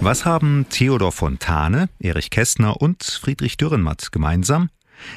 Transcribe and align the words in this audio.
Was 0.00 0.24
haben 0.24 0.66
Theodor 0.70 1.12
Fontane, 1.12 1.90
Erich 1.98 2.30
Kästner 2.30 2.80
und 2.80 3.02
Friedrich 3.02 3.58
Dürrenmatt 3.58 4.10
gemeinsam? 4.10 4.70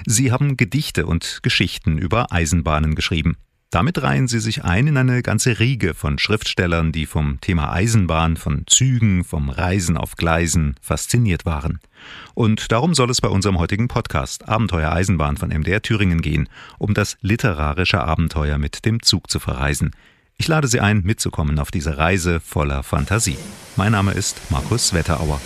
Sie 0.06 0.34
haben 0.34 0.58
Gedichte 0.58 1.06
und 1.06 1.40
Geschichten 1.44 1.98
über 1.98 2.32
Eisenbahnen 2.32 2.96
geschrieben. 2.96 3.38
Damit 3.70 4.02
reihen 4.04 4.28
sie 4.28 4.42
sich 4.42 4.66
ein 4.66 4.88
in 4.88 4.98
eine 4.98 5.22
ganze 5.22 5.60
Riege 5.60 5.94
von 5.94 6.20
Schriftstellern, 6.20 6.92
die 6.92 7.06
vom 7.06 7.40
Thema 7.40 7.72
Eisenbahn, 7.72 8.36
von 8.36 8.64
Zügen, 8.68 9.24
vom 9.24 9.50
Reisen 9.50 9.96
auf 9.96 10.18
Gleisen 10.18 10.76
fasziniert 10.82 11.46
waren. 11.46 11.80
Und 12.34 12.74
darum 12.74 12.94
soll 12.94 13.10
es 13.10 13.22
bei 13.22 13.30
unserem 13.30 13.60
heutigen 13.60 13.88
Podcast 13.88 14.50
Abenteuer 14.50 14.92
Eisenbahn 14.92 15.38
von 15.38 15.52
MDR 15.52 15.82
Thüringen 15.82 16.22
gehen, 16.22 16.50
um 16.80 16.94
das 16.94 17.16
literarische 17.22 18.04
Abenteuer 18.04 18.58
mit 18.58 18.84
dem 18.84 19.02
Zug 19.02 19.32
zu 19.32 19.40
verreisen. 19.40 19.92
Ich 20.42 20.48
lade 20.48 20.68
Sie 20.68 20.80
ein, 20.80 21.04
mitzukommen 21.04 21.60
auf 21.60 21.70
diese 21.70 22.00
Reise 22.00 22.40
voller 22.40 22.82
Fantasie. 22.82 23.38
Mein 23.76 23.92
Name 23.92 24.14
ist 24.14 24.42
Markus 24.50 24.92
Wetterauer. 24.92 25.40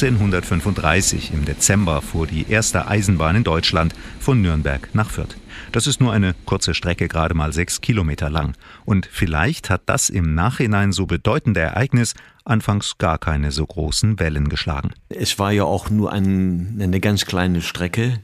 1835 0.00 1.32
im 1.34 1.44
Dezember 1.44 2.00
fuhr 2.00 2.26
die 2.26 2.48
erste 2.48 2.86
Eisenbahn 2.86 3.36
in 3.36 3.44
Deutschland 3.44 3.92
von 4.18 4.40
Nürnberg 4.40 4.88
nach 4.94 5.10
Fürth. 5.10 5.36
Das 5.72 5.86
ist 5.86 6.00
nur 6.00 6.12
eine 6.12 6.34
kurze 6.46 6.74
Strecke, 6.74 7.06
gerade 7.06 7.34
mal 7.34 7.52
sechs 7.52 7.80
Kilometer 7.80 8.28
lang. 8.28 8.54
Und 8.84 9.06
vielleicht 9.06 9.70
hat 9.70 9.82
das 9.86 10.10
im 10.10 10.34
Nachhinein 10.34 10.90
so 10.90 11.06
bedeutende 11.06 11.60
Ereignis 11.60 12.14
anfangs 12.44 12.98
gar 12.98 13.18
keine 13.18 13.52
so 13.52 13.64
großen 13.66 14.18
Wellen 14.18 14.48
geschlagen. 14.48 14.90
Es 15.08 15.38
war 15.38 15.52
ja 15.52 15.64
auch 15.64 15.88
nur 15.88 16.12
ein, 16.12 16.78
eine 16.80 16.98
ganz 16.98 17.24
kleine 17.24 17.62
Strecke. 17.62 18.18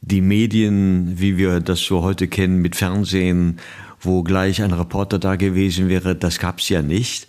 Die 0.00 0.22
Medien, 0.22 1.18
wie 1.18 1.36
wir 1.36 1.60
das 1.60 1.80
so 1.80 2.02
heute 2.02 2.28
kennen 2.28 2.62
mit 2.62 2.76
Fernsehen, 2.76 3.60
wo 4.00 4.22
gleich 4.22 4.62
ein 4.62 4.72
Reporter 4.72 5.18
da 5.18 5.36
gewesen 5.36 5.88
wäre, 5.88 6.16
das 6.16 6.38
gab 6.38 6.60
es 6.60 6.68
ja 6.70 6.80
nicht. 6.80 7.26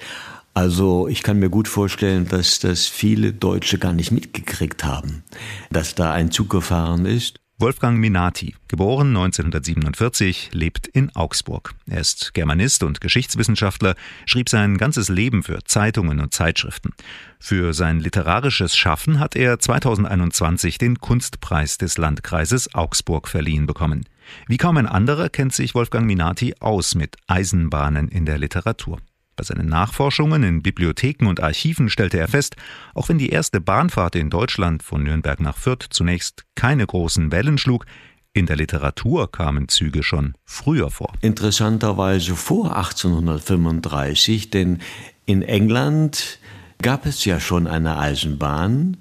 Also 0.53 1.09
ich 1.09 1.23
kann 1.23 1.39
mir 1.39 1.49
gut 1.49 1.67
vorstellen, 1.67 2.27
dass 2.29 2.59
das 2.59 2.85
viele 2.85 3.33
Deutsche 3.33 3.77
gar 3.77 3.91
nicht 3.91 4.11
mitgekriegt 4.11 4.85
haben, 4.85 5.23
dass 5.69 5.95
da 5.95 6.13
ein 6.13 6.31
Zug 6.31 6.49
gefahren 6.49 7.05
ist. 7.05 7.41
Wolfgang 7.57 7.97
Minati, 7.99 8.53
geboren 8.67 9.15
1947, 9.15 10.49
lebt 10.51 10.87
in 10.87 11.15
Augsburg. 11.15 11.73
Er 11.87 12.01
ist 12.01 12.33
Germanist 12.33 12.83
und 12.83 12.99
Geschichtswissenschaftler, 12.99 13.95
schrieb 14.25 14.49
sein 14.49 14.77
ganzes 14.77 15.07
Leben 15.07 15.41
für 15.41 15.63
Zeitungen 15.63 16.19
und 16.19 16.33
Zeitschriften. 16.33 16.91
Für 17.39 17.73
sein 17.73 18.01
literarisches 18.01 18.75
Schaffen 18.75 19.21
hat 19.21 19.37
er 19.37 19.57
2021 19.57 20.79
den 20.79 20.99
Kunstpreis 20.99 21.77
des 21.77 21.97
Landkreises 21.97 22.75
Augsburg 22.75 23.29
verliehen 23.29 23.67
bekommen. 23.67 24.05
Wie 24.47 24.57
kaum 24.57 24.75
ein 24.75 24.87
anderer 24.87 25.29
kennt 25.29 25.53
sich 25.53 25.75
Wolfgang 25.75 26.05
Minati 26.05 26.55
aus 26.59 26.93
mit 26.93 27.15
Eisenbahnen 27.27 28.09
in 28.09 28.25
der 28.25 28.37
Literatur. 28.37 28.99
Bei 29.35 29.43
seinen 29.43 29.67
Nachforschungen 29.67 30.43
in 30.43 30.61
Bibliotheken 30.61 31.27
und 31.27 31.41
Archiven 31.41 31.89
stellte 31.89 32.17
er 32.17 32.29
fest, 32.29 32.55
auch 32.93 33.09
wenn 33.09 33.17
die 33.17 33.29
erste 33.29 33.59
Bahnfahrt 33.59 34.15
in 34.15 34.29
Deutschland 34.29 34.81
von 34.81 35.03
Nürnberg 35.03 35.41
nach 35.41 35.57
Fürth 35.57 35.87
zunächst 35.89 36.45
keine 36.55 36.85
großen 36.85 37.31
Wellen 37.31 37.57
schlug, 37.57 37.85
in 38.33 38.45
der 38.45 38.57
Literatur 38.57 39.31
kamen 39.31 39.69
Züge 39.69 40.03
schon 40.03 40.35
früher 40.43 40.89
vor. 40.89 41.13
Interessanterweise 41.21 42.35
vor 42.35 42.75
1835, 42.75 44.49
denn 44.49 44.79
in 45.25 45.41
England 45.41 46.39
gab 46.81 47.05
es 47.05 47.23
ja 47.23 47.39
schon 47.39 47.65
eine 47.65 47.97
Eisenbahn. 47.97 48.97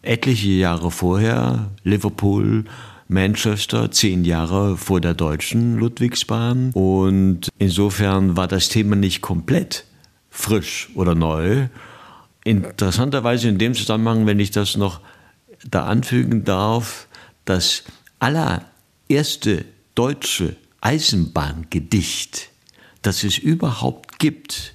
Etliche 0.00 0.48
Jahre 0.48 0.90
vorher, 0.90 1.70
Liverpool, 1.82 2.64
Manchester, 3.08 3.90
zehn 3.90 4.24
Jahre 4.24 4.76
vor 4.76 5.00
der 5.00 5.14
deutschen 5.14 5.78
Ludwigsbahn. 5.78 6.72
Und 6.74 7.48
insofern 7.58 8.36
war 8.36 8.48
das 8.48 8.68
Thema 8.68 8.96
nicht 8.96 9.22
komplett 9.22 9.84
frisch 10.30 10.90
oder 10.94 11.14
neu. 11.14 11.68
Interessanterweise 12.44 13.48
in 13.48 13.58
dem 13.58 13.74
Zusammenhang, 13.74 14.26
wenn 14.26 14.38
ich 14.38 14.50
das 14.50 14.76
noch 14.76 15.00
da 15.68 15.86
anfügen 15.86 16.44
darf, 16.44 17.08
das 17.46 17.84
allererste 18.18 19.64
deutsche 19.94 20.56
Eisenbahngedicht, 20.82 22.50
das 23.00 23.24
es 23.24 23.38
überhaupt 23.38 24.18
gibt, 24.18 24.74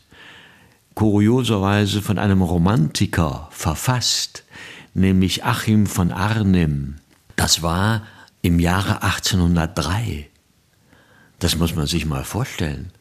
kurioserweise 0.96 2.02
von 2.02 2.18
einem 2.18 2.42
Romantiker 2.42 3.48
verfasst, 3.52 4.44
nämlich 4.96 5.44
Achim 5.44 5.86
von 5.86 6.12
Arnim. 6.12 6.96
Das 7.36 7.62
war 7.62 8.04
im 8.44 8.60
Jahre 8.60 9.02
1803. 9.02 10.28
Das 11.40 11.58
muss 11.58 11.74
man 11.76 11.88
sich 11.88 12.06
mal 12.06 12.24
vorstellen. 12.24 12.92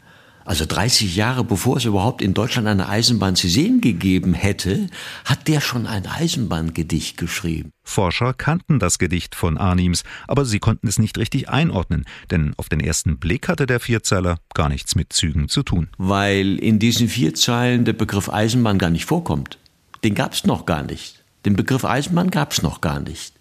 Also 0.45 0.67
30 0.67 1.15
Jahre 1.15 1.45
bevor 1.45 1.77
es 1.77 1.85
überhaupt 1.85 2.23
in 2.23 2.35
Deutschland 2.35 2.67
eine 2.67 2.89
Eisenbahn 2.89 3.37
zu 3.37 3.49
sehen 3.49 3.81
gegeben 3.81 4.35
hätte, 4.35 4.89
hat 5.25 5.47
der 5.47 5.61
schon 5.61 5.87
ein 5.87 6.07
Eisenbahngedicht 6.07 7.17
geschrieben. 7.17 7.71
Forscher 7.85 8.35
kannten 8.35 8.79
das 8.79 8.99
Gedicht 8.99 9.35
von 9.35 9.59
Arnims, 9.59 10.05
aber 10.27 10.45
sie 10.45 10.59
konnten 10.59 10.89
es 10.89 10.99
nicht 10.99 11.19
richtig 11.19 11.49
einordnen, 11.49 12.05
denn 12.31 12.55
auf 12.57 12.69
den 12.69 12.81
ersten 12.81 13.19
Blick 13.19 13.49
hatte 13.49 13.67
der 13.67 13.81
Vierzeiler 13.81 14.39
gar 14.55 14.69
nichts 14.69 14.95
mit 14.95 15.13
Zügen 15.13 15.49
zu 15.49 15.63
tun. 15.63 15.89
Weil 15.99 16.59
in 16.59 16.79
diesen 16.79 17.09
vier 17.09 17.35
Zeilen 17.35 17.85
der 17.85 17.95
Begriff 17.95 18.29
Eisenbahn 18.29 18.79
gar 18.79 18.91
nicht 18.91 19.07
vorkommt. 19.07 19.59
Den 20.03 20.15
gab 20.15 20.33
es 20.35 20.45
noch 20.45 20.67
gar 20.67 20.83
nicht. 20.83 21.23
Den 21.45 21.55
Begriff 21.55 21.85
Eisenbahn 21.85 22.31
gab 22.31 22.53
es 22.53 22.63
noch 22.63 22.81
gar 22.81 23.01
nicht. 23.01 23.35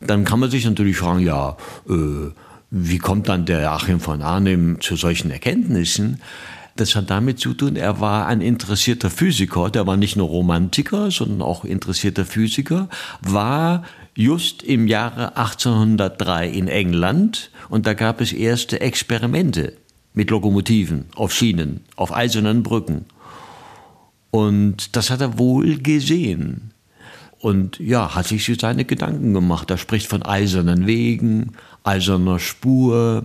Dann 0.00 0.24
kann 0.24 0.40
man 0.40 0.50
sich 0.50 0.64
natürlich 0.64 0.96
fragen, 0.96 1.20
ja, 1.20 1.56
äh, 1.88 2.30
wie 2.70 2.98
kommt 2.98 3.28
dann 3.28 3.44
der 3.44 3.72
Achim 3.72 4.00
von 4.00 4.22
Arnim 4.22 4.80
zu 4.80 4.96
solchen 4.96 5.30
Erkenntnissen? 5.30 6.20
Das 6.76 6.94
hat 6.94 7.10
damit 7.10 7.40
zu 7.40 7.52
tun, 7.52 7.76
er 7.76 8.00
war 8.00 8.26
ein 8.26 8.40
interessierter 8.40 9.10
Physiker, 9.10 9.70
der 9.70 9.86
war 9.86 9.96
nicht 9.96 10.16
nur 10.16 10.28
Romantiker, 10.28 11.10
sondern 11.10 11.42
auch 11.42 11.64
interessierter 11.64 12.24
Physiker, 12.24 12.88
war 13.20 13.82
just 14.14 14.62
im 14.62 14.86
Jahre 14.86 15.36
1803 15.36 16.48
in 16.48 16.68
England 16.68 17.50
und 17.68 17.86
da 17.86 17.94
gab 17.94 18.20
es 18.20 18.32
erste 18.32 18.80
Experimente 18.80 19.74
mit 20.14 20.30
Lokomotiven 20.30 21.06
auf 21.14 21.34
Schienen, 21.34 21.80
auf 21.96 22.14
eisernen 22.14 22.62
Brücken. 22.62 23.04
Und 24.30 24.96
das 24.96 25.10
hat 25.10 25.20
er 25.20 25.38
wohl 25.38 25.78
gesehen 25.78 26.72
und 27.40 27.78
ja, 27.78 28.14
hat 28.14 28.26
sich 28.26 28.50
seine 28.60 28.84
Gedanken 28.84 29.34
gemacht. 29.34 29.70
Er 29.70 29.78
spricht 29.78 30.06
von 30.06 30.22
eisernen 30.22 30.86
Wegen, 30.86 31.52
eiserner 31.84 32.38
Spur, 32.38 33.24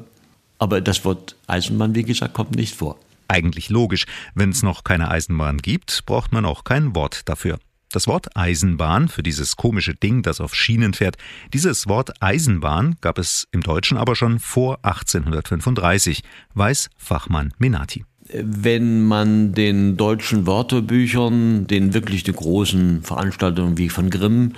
aber 0.58 0.82
das 0.82 1.04
Wort 1.06 1.36
Eisenbahn, 1.48 1.96
wie 1.96 2.04
gesagt, 2.04 2.34
kommt 2.34 2.56
nicht 2.56 2.76
vor. 2.76 2.98
Eigentlich 3.28 3.70
logisch. 3.70 4.06
Wenn 4.34 4.52
es 4.52 4.64
noch 4.64 4.84
keine 4.84 5.10
Eisenbahn 5.12 5.58
gibt, 5.58 6.06
braucht 6.06 6.32
man 6.32 6.46
auch 6.46 6.64
kein 6.64 6.96
Wort 6.96 7.28
dafür. 7.28 7.60
Das 7.92 8.08
Wort 8.08 8.36
Eisenbahn 8.36 9.10
für 9.10 9.24
dieses 9.24 9.56
komische 9.56 9.96
Ding, 9.96 10.22
das 10.22 10.42
auf 10.42 10.56
Schienen 10.56 10.94
fährt, 10.94 11.18
dieses 11.54 11.88
Wort 11.88 12.22
Eisenbahn 12.22 12.96
gab 13.02 13.18
es 13.18 13.48
im 13.52 13.62
Deutschen 13.62 13.98
aber 13.98 14.16
schon 14.16 14.40
vor 14.40 14.80
1835, 14.84 16.24
weiß 16.54 16.90
Fachmann 16.98 17.54
Menati 17.58 18.06
wenn 18.34 19.04
man 19.04 19.54
den 19.54 19.98
deutschen 19.98 20.48
Wörterbüchern, 20.48 21.68
den 21.68 21.94
wirklich 21.94 22.24
die 22.24 22.34
großen 22.34 23.04
Veranstaltungen 23.04 23.78
wie 23.78 23.90
von 23.90 24.10
Grimm, 24.10 24.54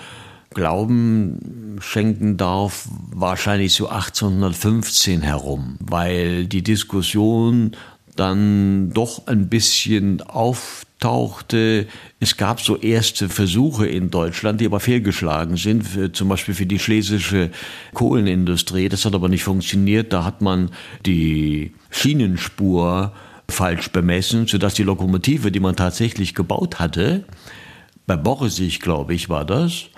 Glauben 0.53 1.77
schenken 1.81 2.38
darf, 2.38 2.88
wahrscheinlich 3.11 3.73
so 3.73 3.89
1815 3.89 5.21
herum, 5.21 5.77
weil 5.80 6.45
die 6.45 6.63
Diskussion 6.63 7.75
dann 8.15 8.92
doch 8.94 9.27
ein 9.27 9.50
bisschen 9.50 10.21
auftauchte. 10.21 11.86
Es 12.19 12.38
gab 12.38 12.62
so 12.62 12.77
erste 12.77 13.30
Versuche 13.30 13.86
in 13.88 14.09
Deutschland, 14.09 14.59
die 14.62 14.65
aber 14.65 14.80
fehlgeschlagen 14.80 15.57
sind, 15.57 15.83
für, 15.83 16.12
zum 16.12 16.30
Beispiel 16.30 16.56
für 16.56 16.65
die 16.65 16.80
schlesische 16.80 17.51
Kohlenindustrie. 17.94 18.89
Das 18.89 19.06
hat 19.06 19.13
aber 19.13 19.30
nicht 19.30 19.44
funktioniert. 19.44 20.13
Da 20.13 20.24
hat 20.24 20.42
man 20.42 20.71
die 21.06 21.74
Schienenspur 21.92 23.12
falsch 23.49 23.89
bemessen, 23.91 24.47
sodass 24.47 24.73
die 24.73 24.83
Lokomotive, 24.83 25.51
die 25.51 25.59
man 25.59 25.75
tatsächlich 25.75 26.35
gebaut 26.35 26.79
hatte, 26.79 27.25
bei 28.05 28.15
Borisig, 28.15 28.79
glaube 28.79 29.13
ich, 29.13 29.29
war 29.29 29.45
das, 29.45 29.89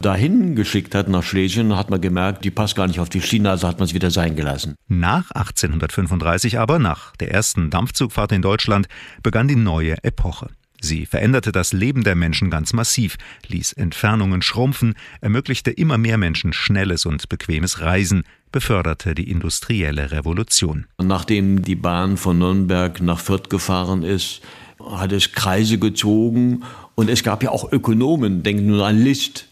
dahin 0.00 0.54
geschickt 0.54 0.94
hat 0.94 1.08
nach 1.08 1.22
Schlesien, 1.22 1.76
hat 1.76 1.90
man 1.90 2.00
gemerkt, 2.00 2.44
die 2.44 2.50
passt 2.50 2.76
gar 2.76 2.86
nicht 2.86 3.00
auf 3.00 3.08
die 3.08 3.22
Schiene, 3.22 3.50
also 3.50 3.66
hat 3.66 3.78
man 3.78 3.86
es 3.86 3.94
wieder 3.94 4.10
sein 4.10 4.36
gelassen. 4.36 4.74
Nach 4.88 5.30
1835 5.30 6.58
aber, 6.58 6.78
nach 6.78 7.16
der 7.16 7.30
ersten 7.30 7.70
Dampfzugfahrt 7.70 8.32
in 8.32 8.42
Deutschland, 8.42 8.86
begann 9.22 9.48
die 9.48 9.56
neue 9.56 9.96
Epoche. 10.02 10.48
Sie 10.80 11.06
veränderte 11.06 11.50
das 11.50 11.72
Leben 11.72 12.04
der 12.04 12.14
Menschen 12.14 12.50
ganz 12.50 12.74
massiv, 12.74 13.16
ließ 13.48 13.72
Entfernungen 13.72 14.42
schrumpfen, 14.42 14.94
ermöglichte 15.22 15.70
immer 15.70 15.96
mehr 15.96 16.18
Menschen 16.18 16.52
schnelles 16.52 17.06
und 17.06 17.30
bequemes 17.30 17.80
Reisen, 17.80 18.24
beförderte 18.54 19.16
die 19.16 19.28
industrielle 19.32 20.12
Revolution. 20.12 20.86
Nachdem 21.02 21.62
die 21.62 21.74
Bahn 21.74 22.16
von 22.16 22.38
Nürnberg 22.38 23.02
nach 23.02 23.18
Fürth 23.18 23.50
gefahren 23.50 24.04
ist, 24.04 24.42
hat 24.80 25.10
es 25.10 25.32
Kreise 25.32 25.78
gezogen 25.78 26.62
und 26.94 27.10
es 27.10 27.24
gab 27.24 27.42
ja 27.42 27.50
auch 27.50 27.72
Ökonomen, 27.72 28.44
denken 28.44 28.68
nur 28.68 28.86
an 28.86 29.02
List, 29.02 29.48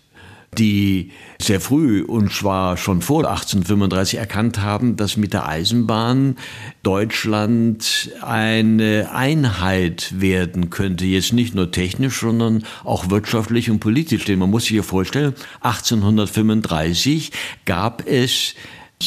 die 0.56 1.10
sehr 1.40 1.60
früh 1.60 2.02
und 2.02 2.32
zwar 2.32 2.76
schon 2.76 3.02
vor 3.02 3.28
1835 3.28 4.20
erkannt 4.20 4.60
haben, 4.60 4.94
dass 4.94 5.16
mit 5.16 5.32
der 5.32 5.48
Eisenbahn 5.48 6.36
Deutschland 6.84 8.12
eine 8.20 9.10
Einheit 9.12 10.14
werden 10.20 10.70
könnte. 10.70 11.06
Jetzt 11.06 11.32
nicht 11.32 11.56
nur 11.56 11.72
technisch, 11.72 12.20
sondern 12.20 12.64
auch 12.84 13.10
wirtschaftlich 13.10 13.68
und 13.68 13.80
politisch. 13.80 14.26
Denn 14.26 14.38
man 14.38 14.50
muss 14.50 14.64
sich 14.64 14.72
hier 14.72 14.84
vorstellen, 14.84 15.34
1835 15.62 17.32
gab 17.64 18.06
es 18.06 18.54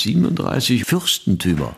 37 0.01 0.86
Fürstentümer. 0.86 1.75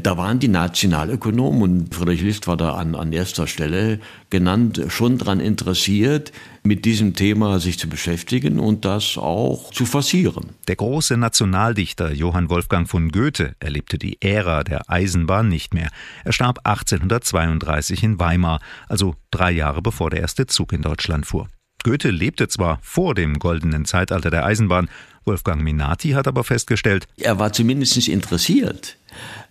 Da 0.00 0.16
waren 0.16 0.38
die 0.38 0.46
Nationalökonomen, 0.46 1.62
und 1.62 1.94
Friedrich 1.94 2.22
List 2.22 2.46
war 2.46 2.56
da 2.56 2.74
an, 2.74 2.94
an 2.94 3.12
erster 3.12 3.48
Stelle 3.48 3.98
genannt, 4.30 4.80
schon 4.86 5.18
daran 5.18 5.40
interessiert, 5.40 6.30
mit 6.62 6.84
diesem 6.84 7.14
Thema 7.14 7.58
sich 7.58 7.80
zu 7.80 7.88
beschäftigen 7.88 8.60
und 8.60 8.84
das 8.84 9.18
auch 9.18 9.72
zu 9.72 9.86
forcieren. 9.86 10.50
Der 10.68 10.76
große 10.76 11.16
Nationaldichter 11.16 12.12
Johann 12.12 12.48
Wolfgang 12.48 12.88
von 12.88 13.10
Goethe 13.10 13.56
erlebte 13.58 13.98
die 13.98 14.22
Ära 14.22 14.62
der 14.62 14.88
Eisenbahn 14.88 15.48
nicht 15.48 15.74
mehr. 15.74 15.90
Er 16.24 16.32
starb 16.32 16.60
1832 16.62 18.04
in 18.04 18.20
Weimar, 18.20 18.60
also 18.88 19.16
drei 19.32 19.50
Jahre 19.50 19.82
bevor 19.82 20.10
der 20.10 20.20
erste 20.20 20.46
Zug 20.46 20.72
in 20.72 20.82
Deutschland 20.82 21.26
fuhr. 21.26 21.48
Goethe 21.82 22.10
lebte 22.10 22.48
zwar 22.48 22.78
vor 22.82 23.14
dem 23.14 23.38
goldenen 23.38 23.84
Zeitalter 23.84 24.30
der 24.30 24.44
Eisenbahn, 24.44 24.88
Wolfgang 25.28 25.62
Minati 25.62 26.10
hat 26.10 26.26
aber 26.26 26.42
festgestellt, 26.42 27.06
er 27.16 27.38
war 27.38 27.52
zumindest 27.52 28.08
interessiert. 28.08 28.96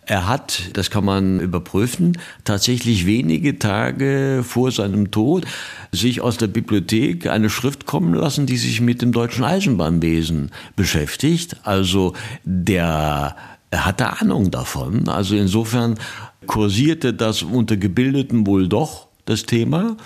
Er 0.05 0.27
hat, 0.27 0.71
das 0.73 0.89
kann 0.89 1.03
man 1.03 1.39
überprüfen, 1.39 2.17
tatsächlich 2.45 3.05
wenige 3.05 3.59
Tage 3.59 4.43
vor 4.47 4.71
seinem 4.71 5.11
Tod 5.11 5.45
sich 5.91 6.21
aus 6.21 6.37
der 6.37 6.47
Bibliothek 6.47 7.27
eine 7.27 7.49
Schrift 7.49 7.85
kommen 7.85 8.13
lassen, 8.13 8.45
die 8.45 8.57
sich 8.57 8.79
mit 8.81 9.01
dem 9.01 9.11
deutschen 9.11 9.43
Eisenbahnwesen 9.43 10.51
beschäftigt. 10.75 11.57
Also 11.63 12.13
der 12.43 13.35
er 13.69 13.85
hatte 13.85 14.21
Ahnung 14.21 14.49
davon. 14.49 15.09
Also 15.09 15.35
insofern 15.35 15.99
kursierte 16.45 17.13
das 17.13 17.43
unter 17.43 17.77
Gebildeten 17.77 18.47
wohl 18.47 18.69
doch 18.69 19.07
das 19.25 19.43
Thema 19.43 19.97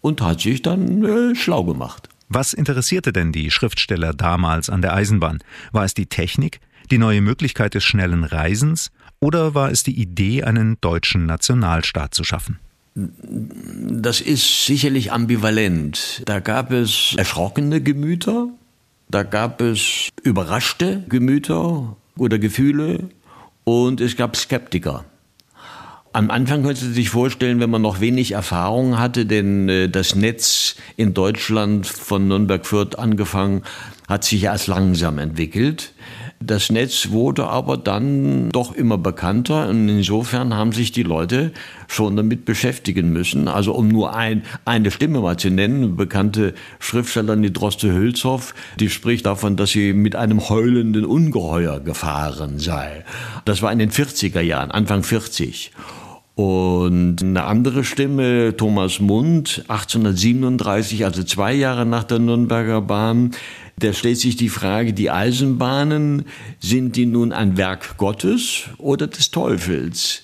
und 0.00 0.20
hat 0.20 0.40
sich 0.40 0.62
dann 0.62 1.04
äh, 1.04 1.34
schlau 1.34 1.64
gemacht. 1.64 2.08
Was 2.34 2.54
interessierte 2.54 3.12
denn 3.12 3.30
die 3.30 3.50
Schriftsteller 3.50 4.14
damals 4.14 4.70
an 4.70 4.80
der 4.80 4.94
Eisenbahn? 4.94 5.40
War 5.70 5.84
es 5.84 5.92
die 5.92 6.06
Technik, 6.06 6.60
die 6.90 6.96
neue 6.96 7.20
Möglichkeit 7.20 7.74
des 7.74 7.84
schnellen 7.84 8.24
Reisens 8.24 8.90
oder 9.20 9.54
war 9.54 9.70
es 9.70 9.82
die 9.82 10.00
Idee, 10.00 10.42
einen 10.42 10.78
deutschen 10.80 11.26
Nationalstaat 11.26 12.14
zu 12.14 12.24
schaffen? 12.24 12.58
Das 12.94 14.22
ist 14.22 14.64
sicherlich 14.64 15.12
ambivalent. 15.12 16.22
Da 16.24 16.40
gab 16.40 16.72
es 16.72 17.14
erschrockene 17.18 17.82
Gemüter, 17.82 18.48
da 19.10 19.24
gab 19.24 19.60
es 19.60 20.08
überraschte 20.22 21.04
Gemüter 21.10 21.98
oder 22.16 22.38
Gefühle 22.38 23.10
und 23.64 24.00
es 24.00 24.16
gab 24.16 24.36
Skeptiker. 24.36 25.04
Am 26.14 26.30
Anfang 26.30 26.62
konnte 26.62 26.80
Sie 26.80 26.92
sich 26.92 27.08
vorstellen, 27.08 27.58
wenn 27.58 27.70
man 27.70 27.80
noch 27.80 28.00
wenig 28.00 28.32
Erfahrung 28.32 28.98
hatte, 28.98 29.24
denn 29.24 29.70
äh, 29.70 29.88
das 29.88 30.14
Netz 30.14 30.76
in 30.96 31.14
Deutschland 31.14 31.86
von 31.86 32.28
Nürnberg-Fürth 32.28 32.98
angefangen 32.98 33.62
hat 34.08 34.24
sich 34.24 34.44
erst 34.44 34.66
langsam 34.66 35.18
entwickelt. 35.18 35.94
Das 36.38 36.70
Netz 36.70 37.10
wurde 37.10 37.46
aber 37.46 37.78
dann 37.78 38.50
doch 38.50 38.74
immer 38.74 38.98
bekannter 38.98 39.68
und 39.68 39.88
insofern 39.88 40.54
haben 40.54 40.72
sich 40.72 40.92
die 40.92 41.02
Leute 41.02 41.52
schon 41.88 42.16
damit 42.16 42.44
beschäftigen 42.44 43.10
müssen. 43.10 43.48
Also 43.48 43.72
um 43.72 43.88
nur 43.88 44.14
ein, 44.14 44.42
eine 44.66 44.90
Stimme 44.90 45.20
mal 45.20 45.38
zu 45.38 45.48
nennen, 45.48 45.96
bekannte 45.96 46.52
Schriftstellerin, 46.78 47.42
die 47.42 47.54
Droste 47.54 47.90
Hülshoff, 47.90 48.54
die 48.78 48.90
spricht 48.90 49.24
davon, 49.24 49.56
dass 49.56 49.70
sie 49.70 49.94
mit 49.94 50.14
einem 50.14 50.48
heulenden 50.50 51.06
Ungeheuer 51.06 51.80
gefahren 51.80 52.58
sei. 52.58 53.04
Das 53.46 53.62
war 53.62 53.72
in 53.72 53.78
den 53.78 53.90
40er 53.90 54.40
Jahren, 54.40 54.72
Anfang 54.72 55.04
40. 55.04 55.70
Und 56.34 57.16
eine 57.20 57.44
andere 57.44 57.84
Stimme, 57.84 58.56
Thomas 58.56 59.00
Mund, 59.00 59.64
1837, 59.68 61.04
also 61.04 61.22
zwei 61.24 61.52
Jahre 61.52 61.84
nach 61.84 62.04
der 62.04 62.20
Nürnberger 62.20 62.80
Bahn, 62.80 63.32
da 63.78 63.92
stellt 63.92 64.18
sich 64.18 64.36
die 64.36 64.48
Frage, 64.48 64.92
die 64.94 65.10
Eisenbahnen, 65.10 66.24
sind 66.58 66.96
die 66.96 67.06
nun 67.06 67.32
ein 67.32 67.56
Werk 67.56 67.98
Gottes 67.98 68.64
oder 68.78 69.08
des 69.08 69.30
Teufels? 69.30 70.22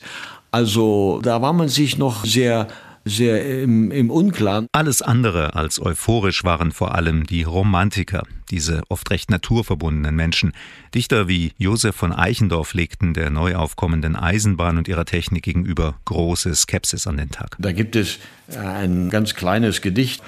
Also 0.50 1.20
da 1.22 1.42
war 1.42 1.52
man 1.52 1.68
sich 1.68 1.98
noch 1.98 2.24
sehr 2.24 2.68
sehr 3.04 3.62
im, 3.62 3.90
im 3.90 4.10
Unklaren. 4.10 4.66
Alles 4.72 5.02
andere 5.02 5.54
als 5.54 5.80
euphorisch 5.80 6.44
waren 6.44 6.72
vor 6.72 6.94
allem 6.94 7.26
die 7.26 7.42
Romantiker, 7.42 8.24
diese 8.50 8.82
oft 8.88 9.10
recht 9.10 9.30
naturverbundenen 9.30 10.14
Menschen. 10.14 10.52
Dichter 10.94 11.28
wie 11.28 11.52
Josef 11.58 11.94
von 11.94 12.12
Eichendorff 12.12 12.74
legten 12.74 13.14
der 13.14 13.30
neu 13.30 13.54
aufkommenden 13.56 14.16
Eisenbahn 14.16 14.78
und 14.78 14.88
ihrer 14.88 15.04
Technik 15.04 15.44
gegenüber 15.44 15.96
große 16.04 16.54
Skepsis 16.54 17.06
an 17.06 17.16
den 17.16 17.30
Tag. 17.30 17.56
Da 17.58 17.72
gibt 17.72 17.96
es 17.96 18.18
ein 18.56 19.10
ganz 19.10 19.34
kleines 19.34 19.80
Gedicht. 19.80 20.22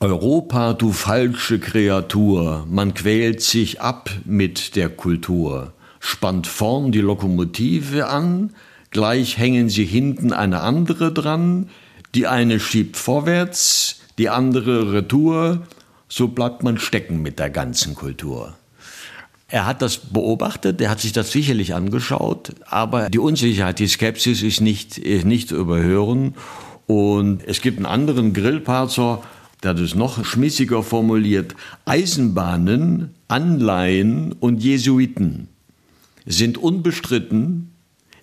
Europa, 0.00 0.74
du 0.74 0.92
falsche 0.92 1.58
Kreatur, 1.58 2.66
man 2.68 2.94
quält 2.94 3.40
sich 3.40 3.80
ab 3.80 4.10
mit 4.24 4.76
der 4.76 4.88
Kultur, 4.88 5.72
spannt 6.00 6.46
vorn 6.46 6.92
die 6.92 7.00
Lokomotive 7.00 8.08
an, 8.08 8.52
gleich 8.90 9.38
hängen 9.38 9.70
sie 9.70 9.86
hinten 9.86 10.32
eine 10.32 10.60
andere 10.60 11.12
dran, 11.12 11.70
die 12.14 12.26
eine 12.26 12.60
schiebt 12.60 12.96
vorwärts, 12.96 14.00
die 14.18 14.28
andere 14.28 14.92
retour, 14.92 15.66
so 16.16 16.28
bleibt 16.28 16.62
man 16.62 16.78
stecken 16.78 17.22
mit 17.22 17.40
der 17.40 17.50
ganzen 17.50 17.96
Kultur. 17.96 18.54
Er 19.48 19.66
hat 19.66 19.82
das 19.82 19.96
beobachtet, 19.96 20.80
er 20.80 20.88
hat 20.88 21.00
sich 21.00 21.10
das 21.10 21.32
sicherlich 21.32 21.74
angeschaut, 21.74 22.52
aber 22.66 23.10
die 23.10 23.18
Unsicherheit, 23.18 23.80
die 23.80 23.88
Skepsis 23.88 24.40
ist 24.42 24.60
nicht, 24.60 24.96
ist 24.96 25.24
nicht 25.24 25.48
zu 25.48 25.56
überhören. 25.56 26.36
Und 26.86 27.42
es 27.44 27.60
gibt 27.60 27.78
einen 27.78 27.86
anderen 27.86 28.32
Grillparzer, 28.32 29.24
der 29.64 29.74
es 29.74 29.96
noch 29.96 30.24
schmissiger 30.24 30.84
formuliert, 30.84 31.56
Eisenbahnen, 31.84 33.12
Anleihen 33.26 34.34
und 34.34 34.62
Jesuiten 34.62 35.48
sind 36.26 36.58
unbestritten 36.58 37.72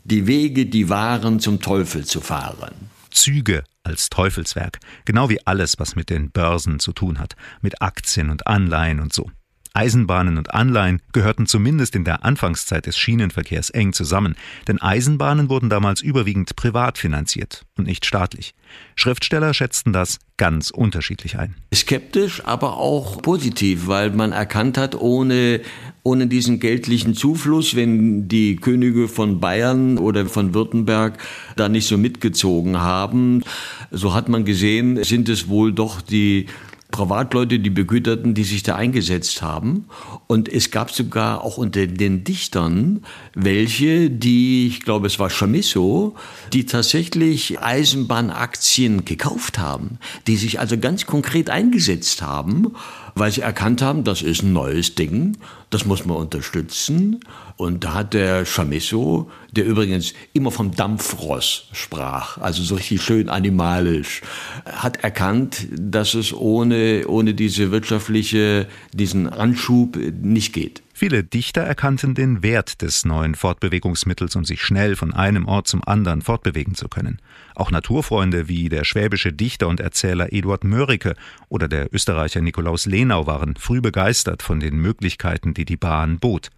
die 0.05 0.27
Wege, 0.27 0.65
die 0.65 0.87
Waren 0.87 1.41
zum 1.41 1.59
Teufel 1.59 2.05
zu 2.05 2.21
fahren. 2.21 2.71
Züge 3.11 3.63
als 3.83 4.09
Teufelswerk, 4.09 4.79
genau 5.05 5.29
wie 5.29 5.45
alles, 5.45 5.79
was 5.79 5.95
mit 5.95 6.09
den 6.09 6.31
Börsen 6.31 6.79
zu 6.79 6.93
tun 6.93 7.19
hat, 7.19 7.35
mit 7.61 7.81
Aktien 7.81 8.29
und 8.29 8.47
Anleihen 8.47 8.99
und 8.99 9.13
so. 9.13 9.29
Eisenbahnen 9.73 10.37
und 10.37 10.53
Anleihen 10.53 11.01
gehörten 11.13 11.45
zumindest 11.45 11.95
in 11.95 12.03
der 12.03 12.25
Anfangszeit 12.25 12.85
des 12.85 12.97
Schienenverkehrs 12.97 13.69
eng 13.69 13.93
zusammen, 13.93 14.35
denn 14.67 14.81
Eisenbahnen 14.81 15.49
wurden 15.49 15.69
damals 15.69 16.01
überwiegend 16.01 16.55
privat 16.57 16.97
finanziert 16.97 17.65
und 17.77 17.87
nicht 17.87 18.05
staatlich. 18.05 18.53
Schriftsteller 18.95 19.53
schätzten 19.53 19.93
das 19.93 20.19
ganz 20.35 20.71
unterschiedlich 20.71 21.37
ein. 21.37 21.55
Skeptisch, 21.73 22.43
aber 22.45 22.77
auch 22.77 23.21
positiv, 23.21 23.87
weil 23.87 24.09
man 24.11 24.33
erkannt 24.33 24.77
hat, 24.77 24.95
ohne, 24.95 25.61
ohne 26.03 26.27
diesen 26.27 26.59
geldlichen 26.59 27.13
Zufluss, 27.13 27.75
wenn 27.75 28.27
die 28.27 28.57
Könige 28.57 29.07
von 29.07 29.39
Bayern 29.39 29.97
oder 29.97 30.25
von 30.25 30.53
Württemberg 30.53 31.17
da 31.55 31.69
nicht 31.69 31.87
so 31.87 31.97
mitgezogen 31.97 32.79
haben, 32.79 33.43
so 33.89 34.13
hat 34.13 34.27
man 34.27 34.43
gesehen, 34.43 35.03
sind 35.03 35.29
es 35.29 35.47
wohl 35.47 35.71
doch 35.71 36.01
die 36.01 36.47
Privatleute, 36.91 37.59
die 37.59 37.69
Begüterten, 37.69 38.33
die 38.33 38.43
sich 38.43 38.63
da 38.63 38.75
eingesetzt 38.75 39.41
haben. 39.41 39.85
Und 40.27 40.47
es 40.49 40.69
gab 40.69 40.91
sogar 40.91 41.43
auch 41.43 41.57
unter 41.57 41.87
den 41.87 42.23
Dichtern 42.23 43.03
welche, 43.33 44.09
die, 44.09 44.67
ich 44.67 44.81
glaube, 44.81 45.07
es 45.07 45.17
war 45.17 45.29
Chamisso, 45.29 46.15
die 46.53 46.65
tatsächlich 46.65 47.59
Eisenbahnaktien 47.59 49.05
gekauft 49.05 49.57
haben, 49.57 49.97
die 50.27 50.35
sich 50.35 50.59
also 50.59 50.77
ganz 50.77 51.05
konkret 51.05 51.49
eingesetzt 51.49 52.21
haben, 52.21 52.73
weil 53.15 53.31
sie 53.31 53.41
erkannt 53.41 53.81
haben, 53.81 54.03
das 54.03 54.21
ist 54.21 54.43
ein 54.43 54.53
neues 54.53 54.95
Ding, 54.95 55.37
das 55.69 55.85
muss 55.85 56.05
man 56.05 56.17
unterstützen. 56.17 57.19
Und 57.57 57.83
da 57.83 57.93
hat 57.93 58.13
der 58.13 58.45
Chamisso, 58.45 59.29
der 59.51 59.65
übrigens 59.65 60.13
immer 60.33 60.51
vom 60.51 60.75
Dampfross 60.75 61.67
sprach, 61.73 62.37
also 62.39 62.63
so 62.63 62.75
richtig 62.75 63.01
schön 63.01 63.29
animalisch, 63.29 64.21
hat 64.65 65.03
erkannt, 65.03 65.67
dass 65.71 66.13
es 66.13 66.33
ohne, 66.33 67.05
ohne 67.07 67.33
diese 67.33 67.71
wirtschaftliche, 67.71 68.67
diesen 68.93 69.29
Anschub 69.29 69.97
nicht 70.21 70.53
geht. 70.53 70.81
Viele 71.03 71.23
Dichter 71.23 71.61
erkannten 71.61 72.13
den 72.13 72.43
Wert 72.43 72.83
des 72.83 73.05
neuen 73.05 73.33
Fortbewegungsmittels, 73.33 74.35
um 74.35 74.45
sich 74.45 74.61
schnell 74.61 74.95
von 74.95 75.15
einem 75.15 75.47
Ort 75.47 75.67
zum 75.67 75.83
anderen 75.83 76.21
fortbewegen 76.21 76.75
zu 76.75 76.89
können. 76.89 77.17
Auch 77.55 77.71
Naturfreunde 77.71 78.47
wie 78.47 78.69
der 78.69 78.83
schwäbische 78.83 79.33
Dichter 79.33 79.67
und 79.67 79.79
Erzähler 79.79 80.31
Eduard 80.31 80.63
Mörike 80.63 81.15
oder 81.49 81.67
der 81.67 81.91
Österreicher 81.91 82.41
Nikolaus 82.41 82.85
Lenau 82.85 83.25
waren 83.25 83.55
früh 83.55 83.81
begeistert 83.81 84.43
von 84.43 84.59
den 84.59 84.75
Möglichkeiten, 84.75 85.55
die 85.55 85.65
die 85.65 85.75
Bahn 85.75 86.19
bot. 86.19 86.49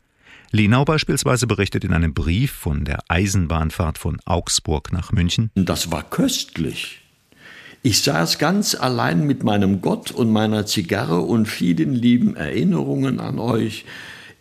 Lenau 0.51 0.83
beispielsweise 0.83 1.47
berichtet 1.47 1.85
in 1.85 1.93
einem 1.93 2.13
Brief 2.13 2.51
von 2.51 2.83
der 2.83 2.99
Eisenbahnfahrt 3.07 3.97
von 3.97 4.19
Augsburg 4.25 4.91
nach 4.91 5.13
München. 5.13 5.51
Das 5.55 5.89
war 5.89 6.03
köstlich. 6.03 6.99
Ich 7.81 8.01
saß 8.01 8.39
ganz 8.39 8.75
allein 8.75 9.25
mit 9.25 9.43
meinem 9.43 9.79
Gott 9.79 10.11
und 10.11 10.33
meiner 10.33 10.65
Zigarre 10.65 11.21
und 11.21 11.47
vielen 11.47 11.93
lieben 11.93 12.35
Erinnerungen 12.35 13.21
an 13.21 13.39
euch 13.39 13.85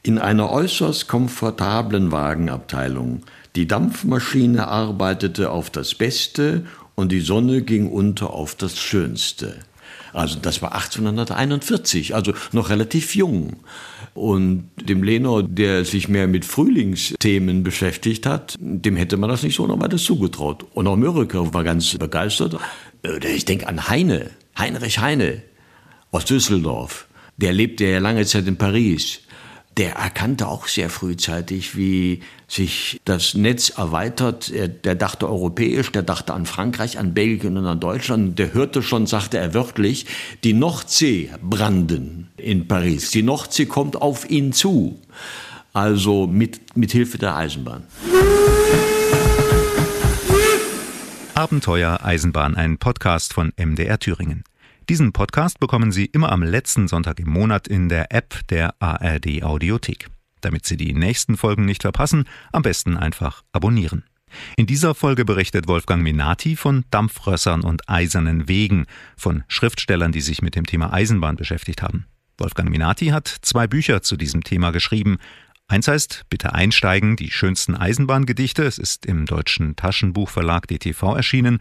in 0.03 0.19
einer 0.19 0.51
äußerst 0.51 1.09
komfortablen 1.09 2.11
Wagenabteilung. 2.11 3.23
Die 3.55 3.67
Dampfmaschine 3.67 4.67
arbeitete 4.67 5.51
auf 5.51 5.71
das 5.71 5.95
Beste 5.95 6.67
und 6.95 7.13
die 7.13 7.21
Sonne 7.21 7.63
ging 7.63 7.89
unter 7.89 8.31
auf 8.31 8.55
das 8.55 8.79
Schönste. 8.79 9.61
Also 10.13 10.39
das 10.41 10.61
war 10.61 10.75
1841, 10.75 12.15
also 12.15 12.35
noch 12.53 12.69
relativ 12.69 13.15
jung. 13.15 13.57
Und 14.15 14.69
dem 14.77 15.03
Lenor, 15.03 15.43
der 15.43 15.87
sich 15.87 16.09
mehr 16.09 16.29
mit 16.29 16.45
Frühlingsthemen 16.45 17.63
beschäftigt 17.63 18.27
hat, 18.27 18.57
dem 18.61 18.97
hätte 18.97 19.17
man 19.17 19.31
das 19.31 19.43
nicht 19.43 19.57
so 19.57 19.67
noch 19.67 19.81
weiter 19.81 19.97
zugetraut. 19.97 20.67
Und 20.75 20.87
auch 20.87 20.97
Mörike 20.97 21.55
war 21.55 21.65
ganz 21.65 21.97
begeistert. 21.97 22.59
Äh, 23.03 23.27
ich 23.35 23.47
denke 23.47 23.69
an 23.69 23.89
Heine, 23.89 24.31
Heinrich 24.59 24.99
Heine 24.99 25.43
aus 26.11 26.27
Düsseldorf. 26.27 27.07
Der 27.39 27.55
lebte 27.55 27.87
ja 27.87 27.99
lange 27.99 28.27
Zeit 28.27 28.47
in 28.47 28.59
Paris 28.59 29.21
der 29.77 29.95
erkannte 29.95 30.49
auch 30.49 30.67
sehr 30.67 30.91
frühzeitig, 30.91 31.77
wie 31.77 32.21
sich 32.47 33.01
das 33.05 33.35
Netz 33.35 33.71
erweitert. 33.71 34.51
Er, 34.51 34.69
der 34.69 34.95
dachte 34.95 35.29
europäisch, 35.29 35.91
der 35.93 36.03
dachte 36.03 36.35
an 36.35 36.47
Frankreich, 36.47 36.99
an 36.99 37.15
Belgien 37.15 37.57
und 37.57 37.67
an 37.67 37.81
Deutschland. 37.81 38.39
Der 38.39 38.53
hörte 38.53 38.83
schon, 38.83 39.07
sagte 39.07 39.39
er 39.39 39.55
wörtlich, 39.55 40.07
die 40.45 40.53
Nordsee 40.53 41.31
branden 41.43 42.29
in 42.37 42.69
Paris. 42.69 43.11
Die 43.11 43.23
Nordsee 43.23 43.67
kommt 43.67 43.97
auf 43.97 44.29
ihn 44.29 44.53
zu. 44.53 45.01
Also 45.73 46.27
mit, 46.27 46.77
mit 46.77 46.93
Hilfe 46.93 47.17
der 47.17 47.35
Eisenbahn. 47.35 47.85
Abenteuer 51.35 51.99
Eisenbahn, 52.03 52.57
ein 52.57 52.77
Podcast 52.77 53.33
von 53.33 53.53
MDR 53.57 53.99
Thüringen. 53.99 54.45
Diesen 54.89 55.13
Podcast 55.13 55.61
bekommen 55.61 55.93
Sie 55.93 56.07
immer 56.07 56.33
am 56.33 56.43
letzten 56.43 56.89
Sonntag 56.89 57.21
im 57.21 57.31
Monat 57.31 57.69
in 57.69 57.89
der 57.89 58.13
App 58.13 58.41
der 58.49 58.75
ARD 58.81 59.45
Audiothek. 59.45 60.09
Damit 60.41 60.67
Sie 60.67 60.77
die 60.77 60.93
nächsten 60.93 61.37
Folgen 61.37 61.65
nicht 61.65 61.83
verpassen, 61.83 62.25
am 62.51 62.63
besten 62.63 62.97
einfach 62.97 63.45
abonnieren. 63.53 64.05
In 64.57 64.67
dieser 64.67 64.97
Folge 64.97 65.25
berichtet 65.25 65.69
Wolfgang 65.69 66.03
Minati 66.03 66.57
von 66.57 66.85
Dampfrössern 66.91 67.63
und 67.63 67.89
eisernen 67.89 68.49
Wegen, 68.49 68.87
von 69.17 69.45
Schriftstellern, 69.47 70.11
die 70.11 70.21
sich 70.21 70.43
mit 70.43 70.57
dem 70.57 70.67
Thema 70.67 70.93
Eisenbahn 70.93 71.37
beschäftigt 71.37 71.81
haben. 71.81 72.07
Wolfgang 72.37 72.69
Minati 72.69 73.09
hat 73.09 73.29
zwei 73.29 73.69
Bücher 73.69 74.03
zu 74.03 74.17
diesem 74.17 74.43
Thema 74.43 74.73
geschrieben. 74.73 75.19
Eins 75.69 75.87
heißt 75.87 76.25
Bitte 76.29 76.55
einsteigen, 76.55 77.15
die 77.15 77.31
schönsten 77.31 77.77
Eisenbahngedichte. 77.77 78.65
Es 78.65 78.79
ist 78.79 79.07
im 79.07 79.27
deutschen 79.27 79.77
Taschenbuchverlag 79.77 80.67
DTV 80.67 81.15
erschienen. 81.15 81.61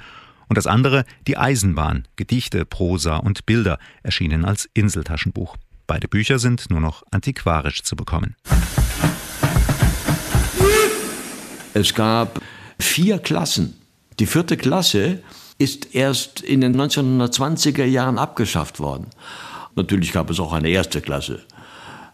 Und 0.52 0.58
das 0.58 0.68
andere 0.68 1.06
Die 1.28 1.38
Eisenbahn, 1.38 2.10
Gedichte, 2.18 2.66
Prosa 2.66 3.16
und 3.16 3.46
Bilder, 3.46 3.80
erschienen 4.04 4.44
als 4.44 4.70
Inseltaschenbuch. 4.74 5.56
Beide 5.88 6.10
Bücher 6.10 6.40
sind 6.40 6.70
nur 6.70 6.82
noch 6.82 7.04
antiquarisch 7.10 7.84
zu 7.84 7.96
bekommen. 7.96 8.36
Es 11.74 11.94
gab 11.94 12.42
vier 12.78 13.20
Klassen. 13.20 13.78
Die 14.20 14.26
vierte 14.26 14.58
Klasse 14.58 15.24
ist 15.58 15.96
erst 15.96 16.42
in 16.42 16.60
den 16.60 16.76
1920er 16.76 17.86
Jahren 17.86 18.18
abgeschafft 18.18 18.82
worden. 18.82 19.08
Natürlich 19.78 20.12
gab 20.12 20.30
es 20.30 20.42
auch 20.42 20.52
eine 20.52 20.68
erste 20.68 21.00
Klasse. 21.00 21.46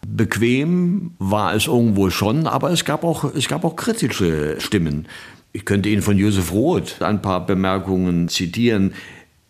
Bequem 0.06 1.16
war 1.18 1.56
es 1.56 1.66
irgendwo 1.66 2.12
schon, 2.12 2.46
aber 2.46 2.70
es 2.70 2.86
gab 2.86 3.04
auch, 3.04 3.24
es 3.24 3.48
gab 3.48 3.66
auch 3.66 3.76
kritische 3.76 4.62
Stimmen. 4.62 5.08
Ich 5.54 5.66
könnte 5.66 5.90
Ihnen 5.90 6.02
von 6.02 6.18
Josef 6.18 6.52
Roth 6.52 7.02
ein 7.02 7.22
paar 7.22 7.46
Bemerkungen 7.46 8.30
zitieren. 8.30 8.94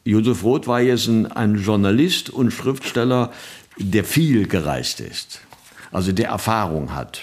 Josef 0.06 0.44
Roth 0.44 0.68
war 0.68 0.82
jetzt 0.82 1.08
ein, 1.08 1.26
ein 1.32 1.56
Journalist 1.56 2.30
und 2.30 2.52
Schriftsteller, 2.52 3.32
der 3.78 4.04
viel 4.04 4.48
gereist 4.48 5.02
ist, 5.02 5.42
also 5.92 6.12
der 6.12 6.30
Erfahrung 6.30 6.96
hat. 6.96 7.22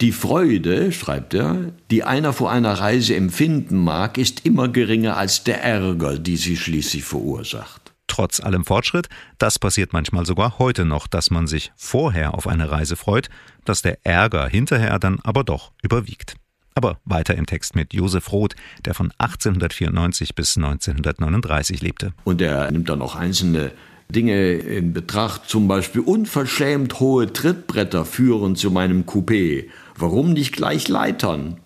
Die 0.00 0.10
Freude, 0.10 0.90
schreibt 0.90 1.34
er, 1.34 1.72
die 1.90 2.02
einer 2.02 2.32
vor 2.32 2.50
einer 2.50 2.72
Reise 2.72 3.14
empfinden 3.14 3.78
mag, 3.78 4.18
ist 4.18 4.44
immer 4.44 4.68
geringer 4.68 5.16
als 5.16 5.44
der 5.44 5.62
Ärger, 5.62 6.18
die 6.18 6.36
sie 6.36 6.56
schließlich 6.56 7.04
verursacht. 7.04 7.92
Trotz 8.06 8.40
allem 8.40 8.64
Fortschritt, 8.64 9.08
das 9.38 9.58
passiert 9.58 9.92
manchmal 9.92 10.26
sogar 10.26 10.58
heute 10.58 10.84
noch, 10.84 11.06
dass 11.06 11.30
man 11.30 11.46
sich 11.46 11.72
vorher 11.76 12.34
auf 12.34 12.46
eine 12.46 12.70
Reise 12.70 12.96
freut, 12.96 13.28
dass 13.64 13.82
der 13.82 13.98
Ärger 14.04 14.48
hinterher 14.48 14.98
dann 14.98 15.20
aber 15.22 15.44
doch 15.44 15.72
überwiegt. 15.82 16.36
Aber 16.74 16.98
weiter 17.04 17.36
im 17.36 17.46
Text 17.46 17.76
mit 17.76 17.94
Josef 17.94 18.32
Roth, 18.32 18.56
der 18.84 18.94
von 18.94 19.12
1894 19.18 20.34
bis 20.34 20.56
1939 20.56 21.80
lebte. 21.80 22.12
Und 22.24 22.42
er 22.42 22.70
nimmt 22.70 22.88
dann 22.88 23.00
auch 23.00 23.14
einzelne 23.14 23.70
Dinge 24.08 24.52
in 24.52 24.92
Betracht, 24.92 25.48
zum 25.48 25.68
Beispiel 25.68 26.00
unverschämt 26.00 27.00
hohe 27.00 27.32
Trittbretter 27.32 28.04
führen 28.04 28.56
zu 28.56 28.70
meinem 28.70 29.02
Coupé. 29.04 29.66
Warum 29.96 30.32
nicht 30.32 30.52
gleich 30.52 30.88
Leitern? 30.88 31.58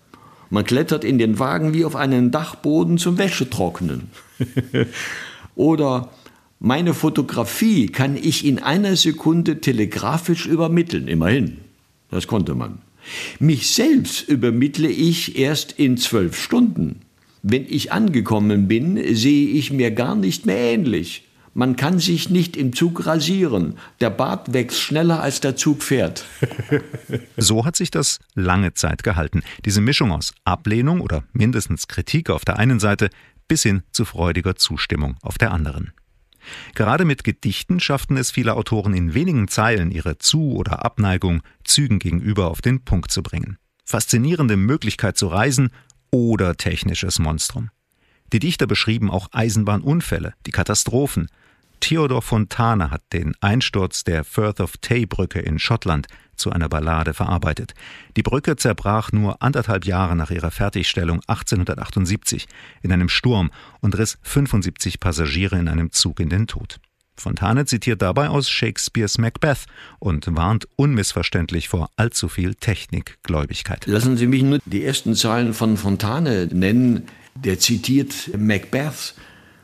Man 0.49 0.63
klettert 0.63 1.03
in 1.03 1.17
den 1.17 1.37
Wagen 1.37 1.73
wie 1.73 1.85
auf 1.85 1.95
einen 1.95 2.31
Dachboden 2.31 2.97
zum 2.97 3.17
Wäschetrocknen. 3.17 4.09
Oder 5.55 6.09
meine 6.59 6.93
Fotografie 6.93 7.87
kann 7.87 8.15
ich 8.15 8.45
in 8.45 8.59
einer 8.59 8.95
Sekunde 8.95 9.61
telegrafisch 9.61 10.45
übermitteln, 10.45 11.07
immerhin. 11.07 11.59
Das 12.09 12.27
konnte 12.27 12.55
man. 12.55 12.79
Mich 13.39 13.71
selbst 13.71 14.27
übermittle 14.27 14.89
ich 14.89 15.37
erst 15.37 15.73
in 15.73 15.97
zwölf 15.97 16.41
Stunden. 16.41 17.01
Wenn 17.41 17.65
ich 17.65 17.91
angekommen 17.91 18.67
bin, 18.67 19.15
sehe 19.15 19.49
ich 19.49 19.71
mir 19.71 19.91
gar 19.91 20.15
nicht 20.15 20.45
mehr 20.45 20.57
ähnlich. 20.57 21.25
Man 21.53 21.75
kann 21.75 21.99
sich 21.99 22.29
nicht 22.29 22.55
im 22.55 22.73
Zug 22.73 23.05
rasieren. 23.05 23.77
Der 24.01 24.09
Bart 24.09 24.53
wächst 24.53 24.79
schneller, 24.79 25.21
als 25.21 25.41
der 25.41 25.55
Zug 25.55 25.83
fährt. 25.83 26.25
so 27.37 27.65
hat 27.65 27.75
sich 27.75 27.91
das 27.91 28.19
lange 28.35 28.73
Zeit 28.73 29.03
gehalten. 29.03 29.41
Diese 29.65 29.81
Mischung 29.81 30.11
aus 30.11 30.33
Ablehnung 30.43 31.01
oder 31.01 31.23
mindestens 31.33 31.87
Kritik 31.87 32.29
auf 32.29 32.45
der 32.45 32.59
einen 32.59 32.79
Seite 32.79 33.09
bis 33.47 33.63
hin 33.63 33.81
zu 33.91 34.05
freudiger 34.05 34.55
Zustimmung 34.55 35.17
auf 35.21 35.37
der 35.37 35.51
anderen. 35.51 35.91
Gerade 36.75 37.05
mit 37.05 37.23
Gedichten 37.23 37.79
schafften 37.79 38.17
es 38.17 38.31
viele 38.31 38.55
Autoren 38.55 38.93
in 38.93 39.13
wenigen 39.13 39.47
Zeilen, 39.47 39.91
ihre 39.91 40.17
Zu- 40.17 40.53
oder 40.53 40.85
Abneigung 40.85 41.41
Zügen 41.63 41.99
gegenüber 41.99 42.49
auf 42.49 42.61
den 42.61 42.83
Punkt 42.83 43.11
zu 43.11 43.23
bringen. 43.23 43.57
Faszinierende 43.85 44.57
Möglichkeit 44.57 45.17
zu 45.17 45.27
reisen 45.27 45.69
oder 46.11 46.55
technisches 46.55 47.19
Monstrum. 47.19 47.69
Die 48.31 48.39
Dichter 48.39 48.67
beschrieben 48.67 49.09
auch 49.09 49.29
Eisenbahnunfälle, 49.31 50.33
die 50.45 50.51
Katastrophen, 50.51 51.27
Theodor 51.79 52.21
Fontane 52.21 52.91
hat 52.91 53.01
den 53.13 53.33
Einsturz 53.41 54.03
der 54.03 54.23
Firth 54.23 54.59
of 54.59 54.77
Tay 54.77 55.05
Brücke 55.05 55.39
in 55.39 55.59
Schottland 55.59 56.07
zu 56.35 56.51
einer 56.51 56.69
Ballade 56.69 57.13
verarbeitet. 57.13 57.73
Die 58.15 58.23
Brücke 58.23 58.55
zerbrach 58.55 59.11
nur 59.11 59.41
anderthalb 59.41 59.85
Jahre 59.85 60.15
nach 60.15 60.31
ihrer 60.31 60.51
Fertigstellung 60.51 61.21
1878 61.27 62.47
in 62.81 62.91
einem 62.91 63.09
Sturm 63.09 63.51
und 63.81 63.97
riss 63.97 64.17
75 64.23 64.99
Passagiere 64.99 65.57
in 65.57 65.67
einem 65.67 65.91
Zug 65.91 66.19
in 66.19 66.29
den 66.29 66.47
Tod. 66.47 66.79
Fontane 67.19 67.65
zitiert 67.65 68.01
dabei 68.01 68.29
aus 68.29 68.49
Shakespeares 68.49 69.17
Macbeth 69.17 69.65
und 69.99 70.25
warnt 70.35 70.67
unmissverständlich 70.77 71.67
vor 71.67 71.89
allzu 71.97 72.29
viel 72.29 72.55
Technikgläubigkeit. 72.55 73.85
Lassen 73.87 74.17
Sie 74.17 74.27
mich 74.27 74.41
nur 74.41 74.59
die 74.65 74.85
ersten 74.85 75.15
Zeilen 75.15 75.53
von 75.53 75.77
Fontane 75.77 76.47
nennen. 76.47 77.07
Der 77.35 77.59
zitiert 77.59 78.31
Macbeth 78.37 79.15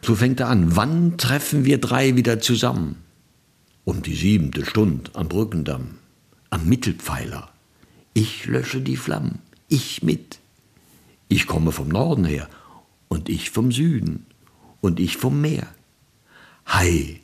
so 0.06 0.16
fängt 0.16 0.40
er 0.40 0.50
an. 0.50 0.76
Wann 0.76 1.18
treffen 1.18 1.66
wir 1.66 1.80
drei 1.80 2.16
wieder 2.16 2.40
zusammen? 2.40 2.98
Um 3.84 4.02
die 4.02 4.16
siebente 4.16 4.66
Stunde 4.66 5.12
am 5.14 5.28
Brückendamm, 5.28 5.96
am 6.50 6.66
Mittelpfeiler. 6.66 7.50
Ich 8.14 8.46
lösche 8.46 8.82
die 8.82 8.98
Flammen, 8.98 9.40
ich 9.68 10.04
mit. 10.04 10.40
Ich 11.28 11.48
komme 11.48 11.72
vom 11.72 11.90
Norden 11.90 12.26
her 12.26 12.50
und 13.08 13.30
ich 13.30 13.52
vom 13.52 13.72
Süden 13.72 14.26
und 14.82 15.00
ich 15.00 15.18
vom 15.18 15.42
Meer. 15.42 15.68
Hei, 16.68 17.22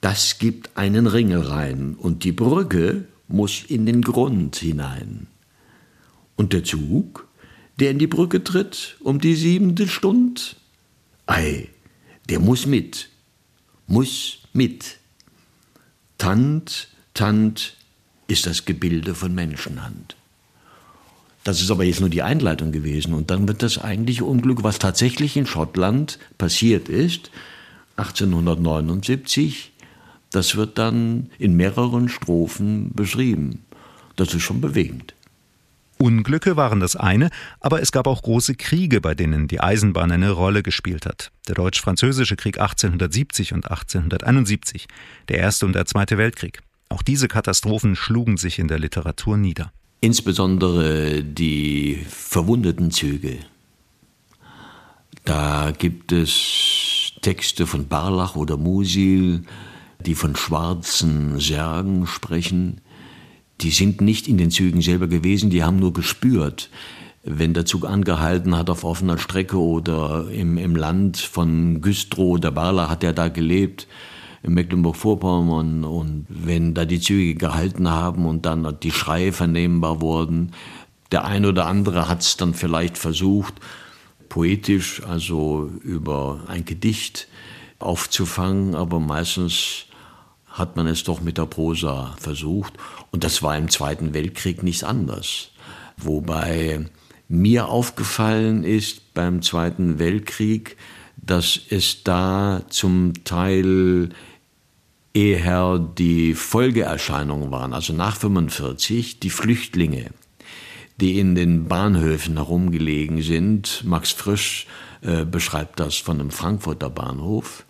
das 0.00 0.38
gibt 0.38 0.76
einen 0.76 1.06
Ringel 1.06 1.40
rein 1.40 1.94
und 1.94 2.24
die 2.24 2.32
Brücke 2.32 3.06
muss 3.28 3.64
in 3.66 3.86
den 3.86 4.02
Grund 4.02 4.56
hinein. 4.56 5.28
Und 6.36 6.52
der 6.52 6.64
Zug, 6.64 7.26
der 7.80 7.90
in 7.90 7.98
die 7.98 8.06
Brücke 8.06 8.44
tritt 8.44 8.96
um 9.00 9.20
die 9.20 9.34
siebente 9.34 9.88
Stund? 9.88 10.56
Ei, 11.26 11.68
der 12.28 12.40
muss 12.40 12.66
mit, 12.66 13.08
muss 13.86 14.38
mit. 14.52 14.98
Tant, 16.18 16.88
Tant 17.12 17.76
ist 18.26 18.46
das 18.46 18.64
Gebilde 18.64 19.14
von 19.14 19.34
Menschenhand. 19.34 20.16
Das 21.44 21.60
ist 21.60 21.70
aber 21.70 21.84
jetzt 21.84 22.00
nur 22.00 22.08
die 22.08 22.22
Einleitung 22.22 22.72
gewesen. 22.72 23.12
Und 23.12 23.30
dann 23.30 23.46
wird 23.46 23.62
das 23.62 23.78
eigentliche 23.78 24.24
Unglück, 24.24 24.62
was 24.62 24.78
tatsächlich 24.78 25.36
in 25.36 25.46
Schottland 25.46 26.18
passiert 26.38 26.88
ist, 26.88 27.30
1879, 27.96 29.72
das 30.30 30.56
wird 30.56 30.78
dann 30.78 31.30
in 31.38 31.54
mehreren 31.54 32.08
Strophen 32.08 32.92
beschrieben. 32.92 33.64
Das 34.16 34.34
ist 34.34 34.42
schon 34.42 34.60
bewegend. 34.60 35.13
Unglücke 35.98 36.56
waren 36.56 36.80
das 36.80 36.96
eine, 36.96 37.30
aber 37.60 37.80
es 37.80 37.92
gab 37.92 38.06
auch 38.06 38.22
große 38.22 38.54
Kriege, 38.54 39.00
bei 39.00 39.14
denen 39.14 39.48
die 39.48 39.60
Eisenbahn 39.60 40.10
eine 40.10 40.30
Rolle 40.30 40.62
gespielt 40.62 41.06
hat. 41.06 41.30
Der 41.48 41.54
Deutsch-Französische 41.54 42.36
Krieg 42.36 42.58
1870 42.58 43.52
und 43.52 43.70
1871, 43.70 44.86
der 45.28 45.38
Erste 45.38 45.66
und 45.66 45.74
der 45.74 45.86
Zweite 45.86 46.18
Weltkrieg. 46.18 46.60
Auch 46.88 47.02
diese 47.02 47.28
Katastrophen 47.28 47.96
schlugen 47.96 48.36
sich 48.36 48.58
in 48.58 48.68
der 48.68 48.78
Literatur 48.78 49.36
nieder. 49.36 49.72
Insbesondere 50.00 51.24
die 51.24 52.04
verwundeten 52.08 52.90
Züge. 52.90 53.38
Da 55.24 55.70
gibt 55.70 56.12
es 56.12 57.12
Texte 57.22 57.66
von 57.66 57.88
Barlach 57.88 58.36
oder 58.36 58.58
Musil, 58.58 59.44
die 60.04 60.14
von 60.14 60.36
schwarzen 60.36 61.40
Särgen 61.40 62.06
sprechen, 62.06 62.82
die 63.60 63.70
sind 63.70 64.00
nicht 64.00 64.28
in 64.28 64.38
den 64.38 64.50
Zügen 64.50 64.82
selber 64.82 65.06
gewesen, 65.06 65.50
die 65.50 65.62
haben 65.62 65.78
nur 65.78 65.92
gespürt, 65.92 66.70
wenn 67.22 67.54
der 67.54 67.64
Zug 67.64 67.86
angehalten 67.86 68.56
hat 68.56 68.68
auf 68.68 68.84
offener 68.84 69.18
Strecke 69.18 69.58
oder 69.58 70.28
im, 70.30 70.58
im 70.58 70.76
Land 70.76 71.16
von 71.16 71.80
Güstrow 71.80 72.34
oder 72.34 72.50
Barla 72.50 72.88
hat 72.90 73.02
er 73.02 73.12
da 73.12 73.28
gelebt, 73.28 73.86
in 74.42 74.54
Mecklenburg-Vorpommern. 74.54 75.84
Und 75.84 76.26
wenn 76.28 76.74
da 76.74 76.84
die 76.84 77.00
Züge 77.00 77.34
gehalten 77.34 77.90
haben 77.90 78.26
und 78.26 78.44
dann 78.44 78.76
die 78.82 78.90
Schreie 78.90 79.32
vernehmbar 79.32 80.00
wurden, 80.02 80.52
der 81.12 81.24
ein 81.24 81.46
oder 81.46 81.66
andere 81.66 82.08
hat 82.08 82.20
es 82.20 82.36
dann 82.36 82.54
vielleicht 82.54 82.98
versucht, 82.98 83.54
poetisch, 84.28 85.02
also 85.04 85.70
über 85.82 86.40
ein 86.48 86.64
Gedicht 86.64 87.28
aufzufangen, 87.78 88.74
aber 88.74 89.00
meistens 89.00 89.86
hat 90.54 90.76
man 90.76 90.86
es 90.86 91.02
doch 91.02 91.20
mit 91.20 91.36
der 91.36 91.46
Prosa 91.46 92.14
versucht. 92.18 92.74
Und 93.10 93.24
das 93.24 93.42
war 93.42 93.58
im 93.58 93.68
Zweiten 93.68 94.14
Weltkrieg 94.14 94.62
nichts 94.62 94.84
anders. 94.84 95.50
Wobei 95.96 96.86
mir 97.28 97.68
aufgefallen 97.68 98.62
ist 98.62 99.14
beim 99.14 99.42
Zweiten 99.42 99.98
Weltkrieg, 99.98 100.76
dass 101.16 101.58
es 101.70 102.04
da 102.04 102.62
zum 102.68 103.24
Teil 103.24 104.10
eher 105.12 105.78
die 105.78 106.34
Folgeerscheinungen 106.34 107.50
waren, 107.50 107.72
also 107.72 107.92
nach 107.92 108.16
45 108.16 109.20
die 109.20 109.30
Flüchtlinge, 109.30 110.10
die 111.00 111.18
in 111.18 111.34
den 111.34 111.66
Bahnhöfen 111.66 112.36
herumgelegen 112.36 113.22
sind. 113.22 113.82
Max 113.84 114.12
Frisch 114.12 114.66
äh, 115.02 115.24
beschreibt 115.24 115.80
das 115.80 115.96
von 115.96 116.20
einem 116.20 116.30
Frankfurter 116.30 116.90
Bahnhof 116.90 117.64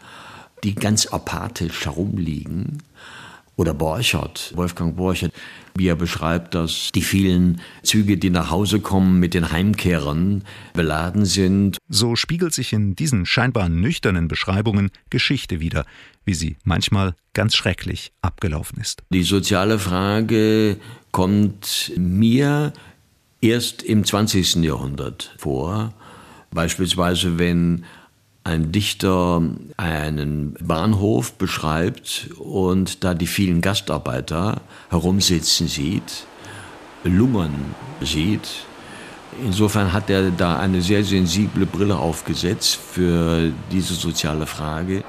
die 0.64 0.74
ganz 0.74 1.06
apathisch 1.06 1.84
herumliegen. 1.84 2.82
Oder 3.56 3.72
Borchert, 3.72 4.52
Wolfgang 4.56 4.96
Borchert, 4.96 5.32
wie 5.76 5.86
er 5.86 5.94
beschreibt, 5.94 6.56
dass 6.56 6.90
die 6.92 7.02
vielen 7.02 7.60
Züge, 7.84 8.16
die 8.16 8.30
nach 8.30 8.50
Hause 8.50 8.80
kommen, 8.80 9.20
mit 9.20 9.32
den 9.32 9.52
Heimkehrern 9.52 10.42
beladen 10.72 11.24
sind. 11.24 11.78
So 11.88 12.16
spiegelt 12.16 12.52
sich 12.52 12.72
in 12.72 12.96
diesen 12.96 13.26
scheinbar 13.26 13.68
nüchternen 13.68 14.26
Beschreibungen 14.26 14.90
Geschichte 15.08 15.60
wider, 15.60 15.84
wie 16.24 16.34
sie 16.34 16.56
manchmal 16.64 17.14
ganz 17.32 17.54
schrecklich 17.54 18.10
abgelaufen 18.22 18.80
ist. 18.80 19.04
Die 19.10 19.22
soziale 19.22 19.78
Frage 19.78 20.76
kommt 21.12 21.92
mir 21.96 22.72
erst 23.40 23.84
im 23.84 24.04
20. 24.04 24.56
Jahrhundert 24.56 25.32
vor. 25.38 25.94
Beispielsweise, 26.50 27.38
wenn 27.38 27.84
ein 28.44 28.72
Dichter 28.72 29.42
einen 29.78 30.54
Bahnhof 30.60 31.32
beschreibt 31.32 32.28
und 32.38 33.02
da 33.02 33.14
die 33.14 33.26
vielen 33.26 33.62
Gastarbeiter 33.62 34.60
herumsitzen 34.90 35.66
sieht, 35.66 36.26
lungern 37.04 37.74
sieht. 38.02 38.66
Insofern 39.42 39.92
hat 39.92 40.10
er 40.10 40.30
da 40.30 40.58
eine 40.58 40.80
sehr 40.82 41.02
sensible 41.02 41.66
Brille 41.66 41.96
aufgesetzt 41.96 42.76
für 42.76 43.50
diese 43.72 43.94
soziale 43.94 44.46
Frage. 44.46 45.02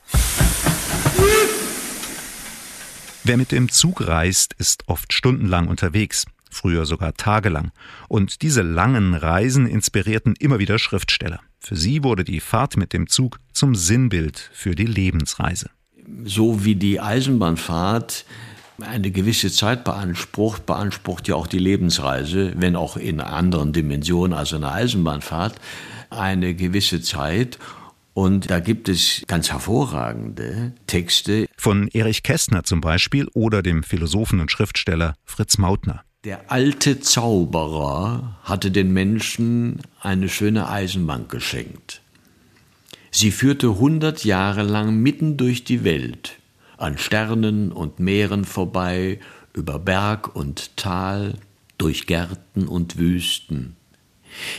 Wer 3.22 3.36
mit 3.36 3.52
dem 3.52 3.68
Zug 3.68 4.08
reist, 4.08 4.54
ist 4.54 4.88
oft 4.88 5.12
stundenlang 5.12 5.68
unterwegs 5.68 6.26
früher 6.50 6.86
sogar 6.86 7.14
tagelang. 7.14 7.70
Und 8.08 8.42
diese 8.42 8.62
langen 8.62 9.14
Reisen 9.14 9.66
inspirierten 9.66 10.34
immer 10.38 10.58
wieder 10.58 10.78
Schriftsteller. 10.78 11.40
Für 11.58 11.76
sie 11.76 12.02
wurde 12.02 12.24
die 12.24 12.40
Fahrt 12.40 12.76
mit 12.76 12.92
dem 12.92 13.06
Zug 13.06 13.38
zum 13.52 13.74
Sinnbild 13.74 14.50
für 14.52 14.74
die 14.74 14.86
Lebensreise. 14.86 15.70
So 16.24 16.64
wie 16.64 16.74
die 16.74 17.00
Eisenbahnfahrt 17.00 18.24
eine 18.80 19.10
gewisse 19.10 19.50
Zeit 19.50 19.84
beansprucht, 19.84 20.66
beansprucht 20.66 21.28
ja 21.28 21.34
auch 21.34 21.46
die 21.46 21.58
Lebensreise, 21.58 22.54
wenn 22.56 22.76
auch 22.76 22.96
in 22.96 23.20
anderen 23.20 23.72
Dimensionen 23.72 24.36
als 24.36 24.54
eine 24.54 24.72
Eisenbahnfahrt, 24.72 25.54
eine 26.08 26.54
gewisse 26.54 27.02
Zeit. 27.02 27.58
Und 28.14 28.50
da 28.50 28.60
gibt 28.60 28.88
es 28.88 29.22
ganz 29.26 29.52
hervorragende 29.52 30.72
Texte. 30.86 31.46
Von 31.56 31.88
Erich 31.88 32.22
Kästner 32.22 32.64
zum 32.64 32.80
Beispiel 32.80 33.28
oder 33.34 33.62
dem 33.62 33.82
Philosophen 33.82 34.40
und 34.40 34.50
Schriftsteller 34.50 35.14
Fritz 35.24 35.58
Mautner. 35.58 36.02
Der 36.24 36.52
alte 36.52 37.00
Zauberer 37.00 38.36
hatte 38.42 38.70
den 38.70 38.92
Menschen 38.92 39.80
eine 40.02 40.28
schöne 40.28 40.68
Eisenbahn 40.68 41.28
geschenkt. 41.28 42.02
Sie 43.10 43.30
führte 43.30 43.78
hundert 43.78 44.22
Jahre 44.26 44.62
lang 44.62 44.96
mitten 44.96 45.38
durch 45.38 45.64
die 45.64 45.82
Welt, 45.82 46.36
an 46.76 46.98
Sternen 46.98 47.72
und 47.72 48.00
Meeren 48.00 48.44
vorbei, 48.44 49.18
über 49.54 49.78
Berg 49.78 50.36
und 50.36 50.76
Tal, 50.76 51.38
durch 51.78 52.06
Gärten 52.06 52.68
und 52.68 52.98
Wüsten, 52.98 53.76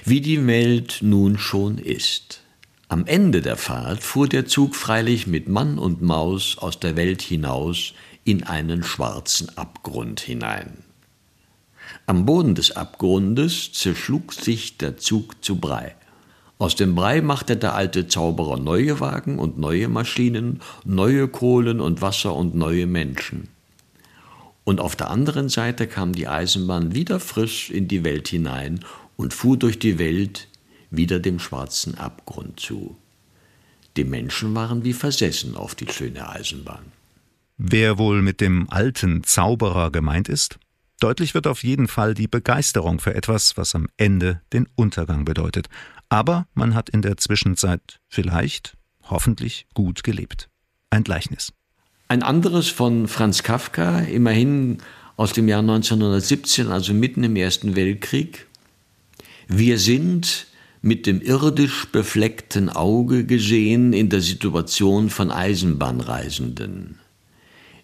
wie 0.03 0.21
die 0.21 0.47
Welt 0.47 1.01
nun 1.01 1.37
schon 1.37 1.77
ist. 1.77 2.41
Am 2.87 3.05
Ende 3.05 3.41
der 3.43 3.55
Fahrt 3.55 4.01
fuhr 4.01 4.27
der 4.27 4.47
Zug 4.47 4.75
freilich 4.75 5.27
mit 5.27 5.47
Mann 5.47 5.77
und 5.77 6.01
Maus 6.01 6.57
aus 6.57 6.79
der 6.79 6.95
Welt 6.95 7.21
hinaus 7.21 7.93
in 8.23 8.41
einen 8.41 8.81
schwarzen 8.81 9.55
Abgrund 9.59 10.21
hinein. 10.21 10.90
Am 12.05 12.25
Boden 12.25 12.55
des 12.55 12.71
Abgrundes 12.75 13.71
zerschlug 13.73 14.33
sich 14.33 14.77
der 14.77 14.97
Zug 14.97 15.43
zu 15.43 15.57
Brei. 15.57 15.95
Aus 16.57 16.75
dem 16.75 16.93
Brei 16.93 17.21
machte 17.21 17.57
der 17.57 17.73
alte 17.73 18.07
Zauberer 18.07 18.59
neue 18.59 18.99
Wagen 18.99 19.39
und 19.39 19.57
neue 19.57 19.87
Maschinen, 19.87 20.61
neue 20.83 21.27
Kohlen 21.27 21.79
und 21.79 22.01
Wasser 22.01 22.35
und 22.35 22.53
neue 22.53 22.85
Menschen. 22.85 23.47
Und 24.63 24.79
auf 24.79 24.95
der 24.95 25.09
anderen 25.09 25.49
Seite 25.49 25.87
kam 25.87 26.13
die 26.13 26.27
Eisenbahn 26.27 26.93
wieder 26.93 27.19
frisch 27.19 27.71
in 27.71 27.87
die 27.87 28.03
Welt 28.03 28.27
hinein 28.27 28.81
und 29.15 29.33
fuhr 29.33 29.57
durch 29.57 29.79
die 29.79 29.97
Welt 29.97 30.47
wieder 30.91 31.19
dem 31.19 31.39
schwarzen 31.39 31.97
Abgrund 31.97 32.59
zu. 32.59 32.95
Die 33.97 34.03
Menschen 34.03 34.53
waren 34.55 34.83
wie 34.83 34.93
versessen 34.93 35.55
auf 35.55 35.75
die 35.75 35.91
schöne 35.91 36.29
Eisenbahn. 36.29 36.91
Wer 37.57 37.97
wohl 37.97 38.21
mit 38.21 38.39
dem 38.39 38.69
alten 38.69 39.23
Zauberer 39.23 39.91
gemeint 39.91 40.29
ist? 40.29 40.59
Deutlich 41.01 41.33
wird 41.33 41.47
auf 41.47 41.63
jeden 41.63 41.87
Fall 41.87 42.13
die 42.13 42.27
Begeisterung 42.27 42.99
für 42.99 43.15
etwas, 43.15 43.57
was 43.57 43.73
am 43.73 43.87
Ende 43.97 44.39
den 44.53 44.67
Untergang 44.75 45.25
bedeutet. 45.25 45.67
Aber 46.09 46.45
man 46.53 46.75
hat 46.75 46.89
in 46.89 47.01
der 47.01 47.17
Zwischenzeit 47.17 47.99
vielleicht, 48.07 48.77
hoffentlich 49.09 49.65
gut 49.73 50.03
gelebt. 50.03 50.47
Ein 50.91 51.03
Gleichnis. 51.03 51.53
Ein 52.07 52.21
anderes 52.21 52.69
von 52.69 53.07
Franz 53.07 53.41
Kafka, 53.41 54.01
immerhin 54.01 54.77
aus 55.17 55.33
dem 55.33 55.47
Jahr 55.47 55.61
1917, 55.61 56.67
also 56.67 56.93
mitten 56.93 57.23
im 57.23 57.35
Ersten 57.35 57.75
Weltkrieg. 57.75 58.45
Wir 59.47 59.79
sind 59.79 60.45
mit 60.83 61.07
dem 61.07 61.19
irdisch 61.19 61.87
befleckten 61.91 62.69
Auge 62.69 63.25
gesehen 63.25 63.93
in 63.93 64.09
der 64.09 64.21
Situation 64.21 65.09
von 65.09 65.31
Eisenbahnreisenden 65.31 67.00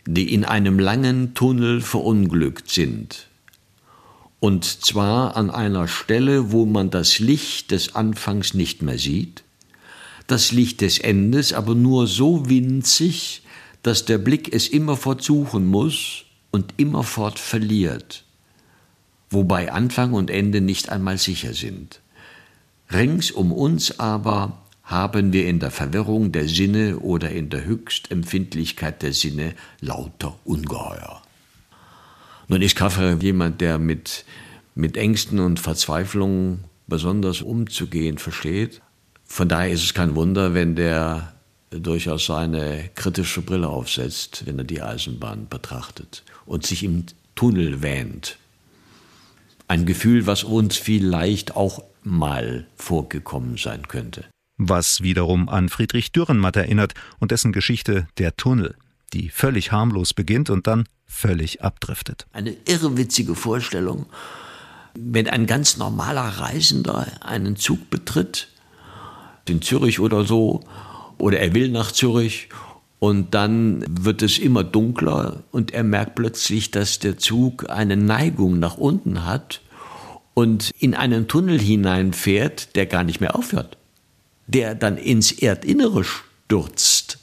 die 0.07 0.33
in 0.33 0.45
einem 0.45 0.79
langen 0.79 1.33
Tunnel 1.33 1.81
verunglückt 1.81 2.71
sind. 2.71 3.27
Und 4.39 4.65
zwar 4.65 5.35
an 5.35 5.49
einer 5.49 5.87
Stelle, 5.87 6.51
wo 6.51 6.65
man 6.65 6.89
das 6.89 7.19
Licht 7.19 7.71
des 7.71 7.95
Anfangs 7.95 8.53
nicht 8.53 8.81
mehr 8.81 8.97
sieht, 8.97 9.43
das 10.27 10.51
Licht 10.51 10.81
des 10.81 10.97
Endes 10.97 11.53
aber 11.53 11.75
nur 11.75 12.07
so 12.07 12.49
winzig, 12.49 13.43
dass 13.83 14.05
der 14.05 14.17
Blick 14.17 14.53
es 14.53 14.67
immerfort 14.67 15.21
suchen 15.21 15.65
muss 15.65 16.23
und 16.51 16.73
immerfort 16.77 17.37
verliert. 17.39 18.23
wobei 19.29 19.71
Anfang 19.71 20.13
und 20.13 20.29
Ende 20.29 20.61
nicht 20.61 20.89
einmal 20.89 21.17
sicher 21.17 21.53
sind. 21.53 21.99
Rings 22.91 23.31
um 23.31 23.51
uns 23.51 23.99
aber 23.99 24.57
haben 24.88 25.34
wir 25.34 25.47
in 25.47 25.60
der 25.60 25.69
Verwirrung 25.69 26.32
der 26.32 26.47
Sinne 26.47 27.00
oder 27.00 27.30
in 27.30 27.50
der 27.50 27.65
Höchstempfindlichkeit 27.65 29.04
der 29.04 29.12
Sinne 29.12 29.54
lauter 29.82 30.39
Ungeheuer. 30.45 31.21
Nun 32.47 32.62
ist 32.62 32.78
Kaffer 32.78 33.17
jemand, 33.21 33.60
der 33.60 33.80
mit, 33.80 34.23
mit 34.76 34.95
Ängsten 34.95 35.39
und 35.39 35.60
Verzweiflungen 35.60 36.63
besonders 36.88 37.41
umzugehen 37.41 38.17
versteht. 38.17 38.82
Von 39.26 39.50
daher 39.50 39.71
ist 39.71 39.84
es 39.84 39.93
kein 39.93 40.15
Wunder, 40.15 40.54
wenn 40.54 40.78
der 40.78 41.34
durchaus 41.69 42.28
seine 42.28 42.89
kritische 42.95 43.41
Brille 43.41 43.67
aufsetzt, 43.67 44.45
wenn 44.45 44.58
er 44.58 44.63
die 44.63 44.82
Eisenbahn 44.82 45.50
betrachtet 45.50 46.23
und 46.45 46.65
sich 46.65 46.86
im 46.86 47.06
Tunnel 47.36 47.82
wähnt. 47.82 48.38
Ein 49.67 49.86
Gefühl, 49.86 50.28
was 50.28 50.45
uns 50.45 50.78
vielleicht 50.78 51.58
auch 51.58 51.84
mal 52.04 52.67
vorgekommen 52.78 53.58
sein 53.58 53.89
könnte. 53.89 54.23
Was 54.57 55.01
wiederum 55.01 55.49
an 55.49 55.69
Friedrich 55.69 56.11
Dürrenmatt 56.11 56.55
erinnert 56.55 56.93
und 57.19 57.31
dessen 57.31 57.51
Geschichte 57.51 58.07
Der 58.17 58.35
Tunnel, 58.37 58.75
die 59.13 59.29
völlig 59.29 59.71
harmlos 59.71 60.13
beginnt 60.13 60.49
und 60.49 60.67
dann 60.67 60.85
völlig 61.05 61.61
abdriftet. 61.61 62.27
Eine 62.33 62.55
irrwitzige 62.67 63.35
Vorstellung, 63.35 64.07
wenn 64.95 65.29
ein 65.29 65.45
ganz 65.45 65.77
normaler 65.77 66.27
Reisender 66.39 67.07
einen 67.21 67.55
Zug 67.55 67.89
betritt, 67.89 68.49
in 69.47 69.61
Zürich 69.61 69.99
oder 69.99 70.25
so, 70.25 70.61
oder 71.17 71.39
er 71.39 71.53
will 71.53 71.69
nach 71.69 71.91
Zürich 71.91 72.49
und 72.99 73.33
dann 73.33 73.83
wird 73.87 74.21
es 74.21 74.37
immer 74.37 74.63
dunkler 74.63 75.43
und 75.51 75.71
er 75.71 75.83
merkt 75.83 76.15
plötzlich, 76.15 76.71
dass 76.71 76.99
der 76.99 77.17
Zug 77.17 77.69
eine 77.69 77.95
Neigung 77.95 78.59
nach 78.59 78.77
unten 78.77 79.25
hat 79.25 79.61
und 80.33 80.71
in 80.79 80.95
einen 80.95 81.27
Tunnel 81.27 81.59
hineinfährt, 81.59 82.75
der 82.75 82.85
gar 82.85 83.03
nicht 83.03 83.21
mehr 83.21 83.35
aufhört, 83.35 83.77
der 84.47 84.75
dann 84.75 84.97
ins 84.97 85.31
Erdinnere 85.31 86.03
stürzt. 86.03 87.19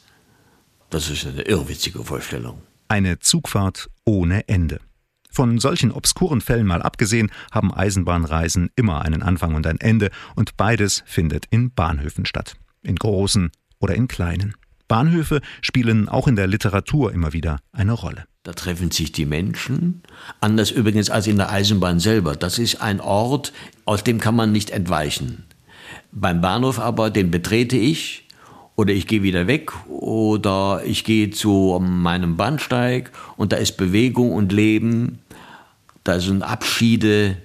Das 0.90 1.10
ist 1.10 1.26
eine 1.26 1.42
irrwitzige 1.42 2.04
Vorstellung. 2.04 2.62
Eine 2.88 3.18
Zugfahrt 3.18 3.90
ohne 4.04 4.48
Ende. 4.48 4.80
Von 5.30 5.58
solchen 5.58 5.90
obskuren 5.90 6.40
Fällen 6.40 6.66
mal 6.66 6.82
abgesehen, 6.82 7.32
haben 7.50 7.74
Eisenbahnreisen 7.74 8.70
immer 8.76 9.02
einen 9.02 9.22
Anfang 9.22 9.56
und 9.56 9.66
ein 9.66 9.80
Ende, 9.80 10.10
und 10.36 10.56
beides 10.56 11.02
findet 11.06 11.46
in 11.50 11.72
Bahnhöfen 11.74 12.24
statt. 12.24 12.54
In 12.82 12.94
großen 12.94 13.50
oder 13.80 13.96
in 13.96 14.06
kleinen. 14.06 14.54
Bahnhöfe 14.86 15.40
spielen 15.60 16.08
auch 16.08 16.28
in 16.28 16.36
der 16.36 16.46
Literatur 16.46 17.12
immer 17.12 17.32
wieder 17.32 17.58
eine 17.72 17.92
Rolle. 17.92 18.26
Da 18.44 18.52
treffen 18.52 18.90
sich 18.90 19.10
die 19.10 19.24
Menschen, 19.24 20.02
anders 20.40 20.70
übrigens 20.70 21.10
als 21.10 21.26
in 21.26 21.38
der 21.38 21.50
Eisenbahn 21.50 21.98
selber. 21.98 22.36
Das 22.36 22.58
ist 22.58 22.80
ein 22.82 23.00
Ort, 23.00 23.52
aus 23.86 24.04
dem 24.04 24.20
kann 24.20 24.36
man 24.36 24.52
nicht 24.52 24.70
entweichen. 24.70 25.44
Beim 26.16 26.40
Bahnhof 26.40 26.78
aber, 26.78 27.10
den 27.10 27.32
betrete 27.32 27.76
ich 27.76 28.28
oder 28.76 28.92
ich 28.92 29.08
gehe 29.08 29.24
wieder 29.24 29.48
weg 29.48 29.72
oder 29.88 30.82
ich 30.86 31.02
gehe 31.02 31.30
zu 31.30 31.80
meinem 31.82 32.36
Bahnsteig 32.36 33.10
und 33.36 33.50
da 33.50 33.56
ist 33.56 33.76
Bewegung 33.76 34.30
und 34.30 34.52
Leben, 34.52 35.18
da 36.04 36.20
sind 36.20 36.44
Abschiede, 36.44 37.38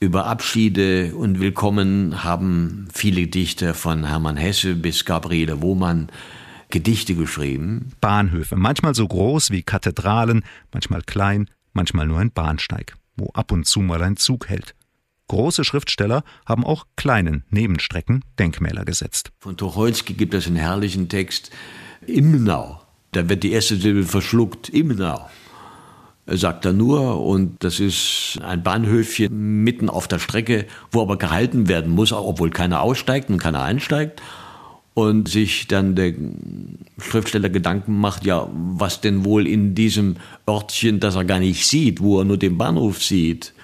über 0.00 0.24
Abschiede 0.24 1.14
und 1.14 1.38
Willkommen 1.38 2.24
haben 2.24 2.88
viele 2.94 3.26
Dichter 3.26 3.74
von 3.74 4.06
Hermann 4.06 4.38
Hesse 4.38 4.74
bis 4.74 5.04
Gabriele 5.04 5.60
Wohmann 5.60 6.08
Gedichte 6.70 7.14
geschrieben. 7.14 7.92
Bahnhöfe, 8.00 8.56
manchmal 8.56 8.94
so 8.94 9.06
groß 9.06 9.50
wie 9.50 9.62
Kathedralen, 9.62 10.46
manchmal 10.72 11.02
klein, 11.02 11.50
manchmal 11.74 12.06
nur 12.06 12.20
ein 12.20 12.32
Bahnsteig, 12.32 12.96
wo 13.18 13.28
ab 13.34 13.52
und 13.52 13.66
zu 13.66 13.80
mal 13.80 14.02
ein 14.02 14.16
Zug 14.16 14.48
hält. 14.48 14.74
Große 15.32 15.64
Schriftsteller 15.64 16.24
haben 16.44 16.62
auch 16.62 16.84
kleinen 16.94 17.44
Nebenstrecken 17.48 18.22
Denkmäler 18.38 18.84
gesetzt. 18.84 19.32
Von 19.40 19.56
Tucholsky 19.56 20.12
gibt 20.12 20.34
es 20.34 20.46
einen 20.46 20.56
herrlichen 20.56 21.08
Text 21.08 21.50
Imnau. 22.06 22.82
Da 23.12 23.30
wird 23.30 23.42
die 23.42 23.52
erste 23.52 23.76
Silbe 23.76 24.02
verschluckt. 24.02 24.68
Imnau. 24.68 25.30
Sagt 26.26 26.66
er 26.66 26.74
nur, 26.74 27.24
und 27.24 27.64
das 27.64 27.80
ist 27.80 28.40
ein 28.42 28.62
Bahnhöfchen 28.62 29.64
mitten 29.64 29.88
auf 29.88 30.06
der 30.06 30.18
Strecke, 30.18 30.66
wo 30.90 31.00
aber 31.00 31.16
gehalten 31.16 31.66
werden 31.66 31.92
muss, 31.92 32.12
obwohl 32.12 32.50
keiner 32.50 32.82
aussteigt 32.82 33.30
und 33.30 33.38
keiner 33.38 33.62
einsteigt 33.62 34.20
und 34.92 35.30
sich 35.30 35.66
dann 35.66 35.94
der 35.94 36.12
Schriftsteller 36.98 37.48
Gedanken 37.48 37.98
macht, 37.98 38.26
ja, 38.26 38.50
was 38.52 39.00
denn 39.00 39.24
wohl 39.24 39.46
in 39.46 39.74
diesem 39.74 40.16
Örtchen, 40.46 41.00
das 41.00 41.14
er 41.14 41.24
gar 41.24 41.38
nicht 41.38 41.66
sieht, 41.66 42.02
wo 42.02 42.18
er 42.18 42.26
nur 42.26 42.36
den 42.36 42.58
Bahnhof 42.58 43.02
sieht, 43.02 43.54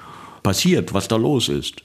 passiert, 0.48 0.94
was 0.94 1.08
da 1.08 1.16
los 1.16 1.50
ist. 1.50 1.82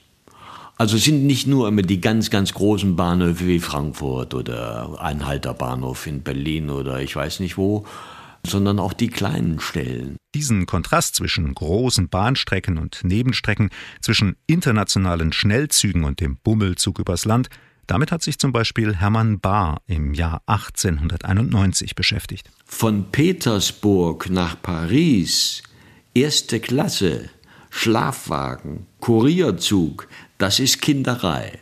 Also 0.78 0.96
sind 0.96 1.26
nicht 1.26 1.46
nur 1.46 1.68
immer 1.68 1.82
die 1.82 2.00
ganz, 2.00 2.30
ganz 2.30 2.54
großen 2.54 2.96
Bahnhöfe 2.96 3.46
wie 3.46 3.60
Frankfurt 3.60 4.32
oder 4.32 4.98
Einhalter 5.02 5.52
Bahnhof 5.52 6.06
in 6.06 6.22
Berlin 6.22 6.70
oder 6.70 6.98
ich 7.02 7.14
weiß 7.14 7.40
nicht 7.40 7.58
wo, 7.58 7.84
sondern 8.46 8.78
auch 8.78 8.94
die 8.94 9.08
kleinen 9.08 9.60
Stellen. 9.60 10.16
Diesen 10.34 10.64
Kontrast 10.64 11.14
zwischen 11.14 11.52
großen 11.52 12.08
Bahnstrecken 12.08 12.78
und 12.78 13.00
Nebenstrecken, 13.04 13.68
zwischen 14.00 14.34
internationalen 14.46 15.34
Schnellzügen 15.34 16.04
und 16.04 16.20
dem 16.20 16.38
Bummelzug 16.42 16.98
übers 16.98 17.26
Land, 17.26 17.50
damit 17.86 18.12
hat 18.12 18.22
sich 18.22 18.38
zum 18.38 18.52
Beispiel 18.52 18.96
Hermann 18.96 19.40
Bahr 19.40 19.82
im 19.86 20.14
Jahr 20.14 20.40
1891 20.46 21.94
beschäftigt. 21.94 22.48
Von 22.64 23.12
Petersburg 23.12 24.30
nach 24.30 24.56
Paris, 24.62 25.62
erste 26.14 26.60
Klasse, 26.60 27.28
Schlafwagen, 27.76 28.86
Kurierzug, 29.00 30.08
das 30.38 30.60
ist 30.60 30.80
Kinderei. 30.80 31.58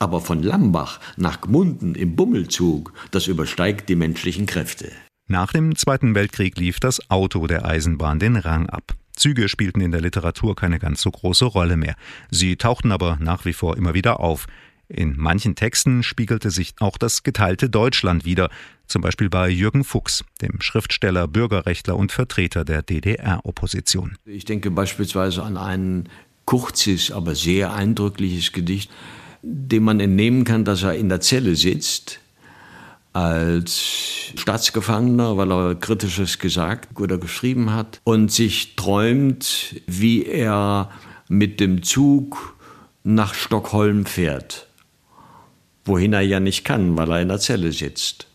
Aber 0.00 0.20
von 0.20 0.42
Lambach 0.42 0.98
nach 1.16 1.40
Gmunden 1.40 1.94
im 1.94 2.16
Bummelzug, 2.16 2.92
das 3.12 3.28
übersteigt 3.28 3.88
die 3.88 3.94
menschlichen 3.94 4.46
Kräfte. 4.46 4.90
Nach 5.28 5.52
dem 5.52 5.76
Zweiten 5.76 6.16
Weltkrieg 6.16 6.58
lief 6.58 6.80
das 6.80 7.08
Auto 7.08 7.46
der 7.46 7.64
Eisenbahn 7.64 8.18
den 8.18 8.36
Rang 8.36 8.68
ab. 8.68 8.94
Züge 9.14 9.48
spielten 9.48 9.80
in 9.80 9.92
der 9.92 10.00
Literatur 10.00 10.56
keine 10.56 10.80
ganz 10.80 11.00
so 11.00 11.10
große 11.12 11.46
Rolle 11.46 11.76
mehr. 11.76 11.94
Sie 12.30 12.56
tauchten 12.56 12.90
aber 12.90 13.16
nach 13.20 13.44
wie 13.44 13.54
vor 13.54 13.76
immer 13.76 13.94
wieder 13.94 14.18
auf. 14.20 14.46
In 14.88 15.14
manchen 15.16 15.54
Texten 15.54 16.02
spiegelte 16.02 16.50
sich 16.50 16.74
auch 16.80 16.98
das 16.98 17.22
geteilte 17.22 17.70
Deutschland 17.70 18.24
wider, 18.24 18.50
zum 18.92 19.02
Beispiel 19.02 19.28
bei 19.28 19.48
Jürgen 19.48 19.84
Fuchs, 19.84 20.24
dem 20.40 20.60
Schriftsteller, 20.60 21.26
Bürgerrechtler 21.26 21.96
und 21.96 22.12
Vertreter 22.12 22.64
der 22.64 22.82
DDR-Opposition. 22.82 24.16
Ich 24.24 24.44
denke 24.44 24.70
beispielsweise 24.70 25.42
an 25.42 25.56
ein 25.56 26.08
kurzes, 26.44 27.10
aber 27.10 27.34
sehr 27.34 27.72
eindrückliches 27.72 28.52
Gedicht, 28.52 28.90
dem 29.42 29.84
man 29.84 29.98
entnehmen 29.98 30.44
kann, 30.44 30.64
dass 30.64 30.82
er 30.82 30.94
in 30.94 31.08
der 31.08 31.20
Zelle 31.20 31.56
sitzt 31.56 32.20
als 33.12 34.32
Staatsgefangener, 34.36 35.36
weil 35.36 35.52
er 35.52 35.74
Kritisches 35.74 36.38
gesagt 36.38 36.98
oder 36.98 37.18
geschrieben 37.18 37.72
hat 37.72 38.00
und 38.04 38.32
sich 38.32 38.76
träumt, 38.76 39.80
wie 39.86 40.24
er 40.24 40.90
mit 41.28 41.60
dem 41.60 41.82
Zug 41.82 42.56
nach 43.04 43.34
Stockholm 43.34 44.06
fährt 44.06 44.68
wohin 45.84 46.12
er 46.12 46.20
ja 46.20 46.40
nicht 46.40 46.64
kann, 46.64 46.96
weil 46.96 47.10
er 47.10 47.22
in 47.22 47.28
der 47.28 47.38
Zelle 47.38 47.72
sitzt. 47.72 48.26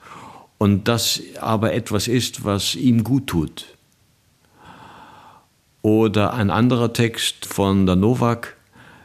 Und 0.57 0.87
das 0.87 1.21
aber 1.39 1.73
etwas 1.73 2.07
ist, 2.07 2.43
was 2.43 2.75
ihm 2.75 3.03
gut 3.03 3.27
tut. 3.27 3.65
Oder 5.81 6.33
ein 6.33 6.49
anderer 6.49 6.93
Text 6.93 7.45
von 7.45 7.85
der 7.85 7.95
Novak, 7.95 8.57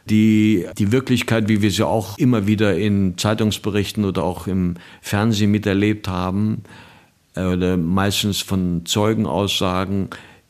die 0.09 0.65
die 0.77 0.91
Wirklichkeit, 0.91 1.47
wie 1.47 1.61
wir 1.61 1.71
sie 1.71 1.85
auch 1.85 2.17
immer 2.17 2.47
wieder 2.47 2.75
in 2.77 3.17
Zeitungsberichten 3.17 4.03
oder 4.03 4.23
auch 4.23 4.47
im 4.47 4.75
Fernsehen 5.01 5.51
miterlebt 5.51 6.07
haben, 6.07 6.63
äh, 7.35 7.45
oder 7.45 7.77
meistens 7.77 8.41
von 8.41 8.85
Zeugenaussagen, 8.85 10.09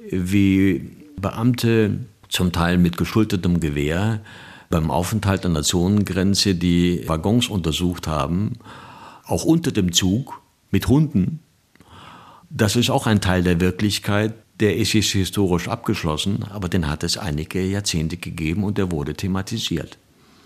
wie 0.09 0.89
Beamte 1.19 1.99
zum 2.29 2.51
Teil 2.51 2.77
mit 2.77 2.97
geschultertem 2.97 3.59
Gewehr 3.59 4.21
beim 4.69 4.89
Aufenthalt 4.89 5.45
an 5.45 5.53
der 5.53 5.63
Zonengrenze 5.63 6.55
die 6.55 7.07
Waggons 7.07 7.47
untersucht 7.47 8.07
haben, 8.07 8.53
auch 9.25 9.43
unter 9.45 9.71
dem 9.71 9.93
Zug 9.93 10.41
mit 10.73 10.87
Hunden. 10.87 11.39
Das 12.49 12.75
ist 12.75 12.89
auch 12.89 13.07
ein 13.07 13.21
Teil 13.21 13.43
der 13.43 13.61
Wirklichkeit, 13.61 14.33
der 14.59 14.75
ist 14.75 14.93
jetzt 14.93 15.11
historisch 15.11 15.67
abgeschlossen, 15.67 16.43
aber 16.49 16.67
den 16.67 16.89
hat 16.89 17.03
es 17.03 17.17
einige 17.17 17.61
Jahrzehnte 17.63 18.17
gegeben 18.17 18.63
und 18.63 18.77
der 18.77 18.91
wurde 18.91 19.13
thematisiert. 19.13 19.97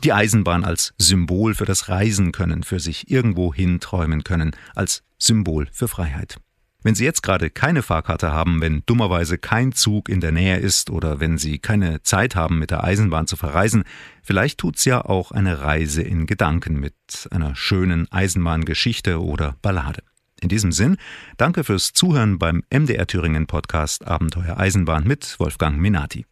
Die 0.03 0.13
Eisenbahn 0.13 0.63
als 0.63 0.93
Symbol 0.97 1.55
für 1.55 1.65
das 1.65 1.89
Reisen 1.89 2.31
können, 2.31 2.63
für 2.63 2.79
sich 2.79 3.09
irgendwo 3.09 3.53
hinträumen 3.53 4.23
können, 4.23 4.51
als 4.75 5.03
Symbol 5.17 5.67
für 5.71 5.87
Freiheit. 5.87 6.37
Wenn 6.83 6.93
Sie 6.93 7.03
jetzt 7.03 7.23
gerade 7.23 7.49
keine 7.49 7.81
Fahrkarte 7.81 8.31
haben, 8.31 8.61
wenn 8.61 8.83
dummerweise 8.85 9.37
kein 9.37 9.71
Zug 9.71 10.09
in 10.09 10.21
der 10.21 10.31
Nähe 10.31 10.57
ist 10.57 10.89
oder 10.89 11.19
wenn 11.19 11.37
Sie 11.37 11.57
keine 11.57 12.03
Zeit 12.03 12.35
haben, 12.35 12.59
mit 12.59 12.71
der 12.71 12.83
Eisenbahn 12.83 13.27
zu 13.27 13.35
verreisen, 13.35 13.83
vielleicht 14.21 14.59
tut's 14.59 14.85
ja 14.85 15.03
auch 15.03 15.31
eine 15.31 15.61
Reise 15.61 16.03
in 16.03 16.27
Gedanken 16.27 16.79
mit 16.79 16.95
einer 17.31 17.55
schönen 17.55 18.09
Eisenbahngeschichte 18.11 19.21
oder 19.21 19.55
Ballade. 19.61 20.03
In 20.39 20.49
diesem 20.49 20.71
Sinn, 20.71 20.97
danke 21.37 21.63
fürs 21.63 21.93
Zuhören 21.93 22.37
beim 22.37 22.63
MDR 22.71 23.07
Thüringen 23.07 23.47
Podcast 23.47 24.05
Abenteuer 24.07 24.57
Eisenbahn 24.57 25.05
mit 25.05 25.35
Wolfgang 25.39 25.79
Minati. 25.79 26.25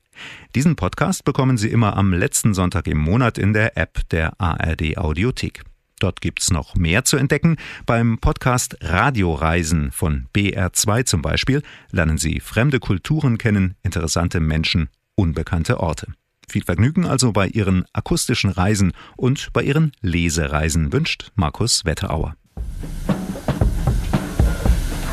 Diesen 0.53 0.75
Podcast 0.75 1.25
bekommen 1.25 1.57
Sie 1.57 1.69
immer 1.69 1.97
am 1.97 2.13
letzten 2.13 2.53
Sonntag 2.53 2.87
im 2.87 2.99
Monat 2.99 3.37
in 3.37 3.53
der 3.53 3.77
App 3.77 4.07
der 4.09 4.39
ARD 4.39 4.97
Audiothek. 4.97 5.63
Dort 5.99 6.21
gibt's 6.21 6.51
noch 6.51 6.75
mehr 6.75 7.03
zu 7.03 7.17
entdecken. 7.17 7.57
Beim 7.85 8.19
Podcast 8.19 8.77
Radioreisen 8.81 9.91
von 9.91 10.27
BR2 10.35 11.05
zum 11.05 11.21
Beispiel 11.21 11.63
lernen 11.89 12.17
Sie 12.17 12.39
fremde 12.39 12.79
Kulturen 12.79 13.37
kennen, 13.37 13.75
interessante 13.81 14.39
Menschen, 14.39 14.89
unbekannte 15.15 15.79
Orte. 15.79 16.07
Viel 16.47 16.63
Vergnügen 16.63 17.05
also 17.05 17.31
bei 17.31 17.47
Ihren 17.47 17.85
akustischen 17.91 18.51
Reisen 18.51 18.91
und 19.17 19.51
bei 19.51 19.63
Ihren 19.63 19.93
Lesereisen 20.01 20.93
wünscht 20.93 21.31
Markus 21.35 21.85
Wetterauer. 21.85 22.35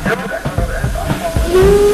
Woo! 0.05 1.92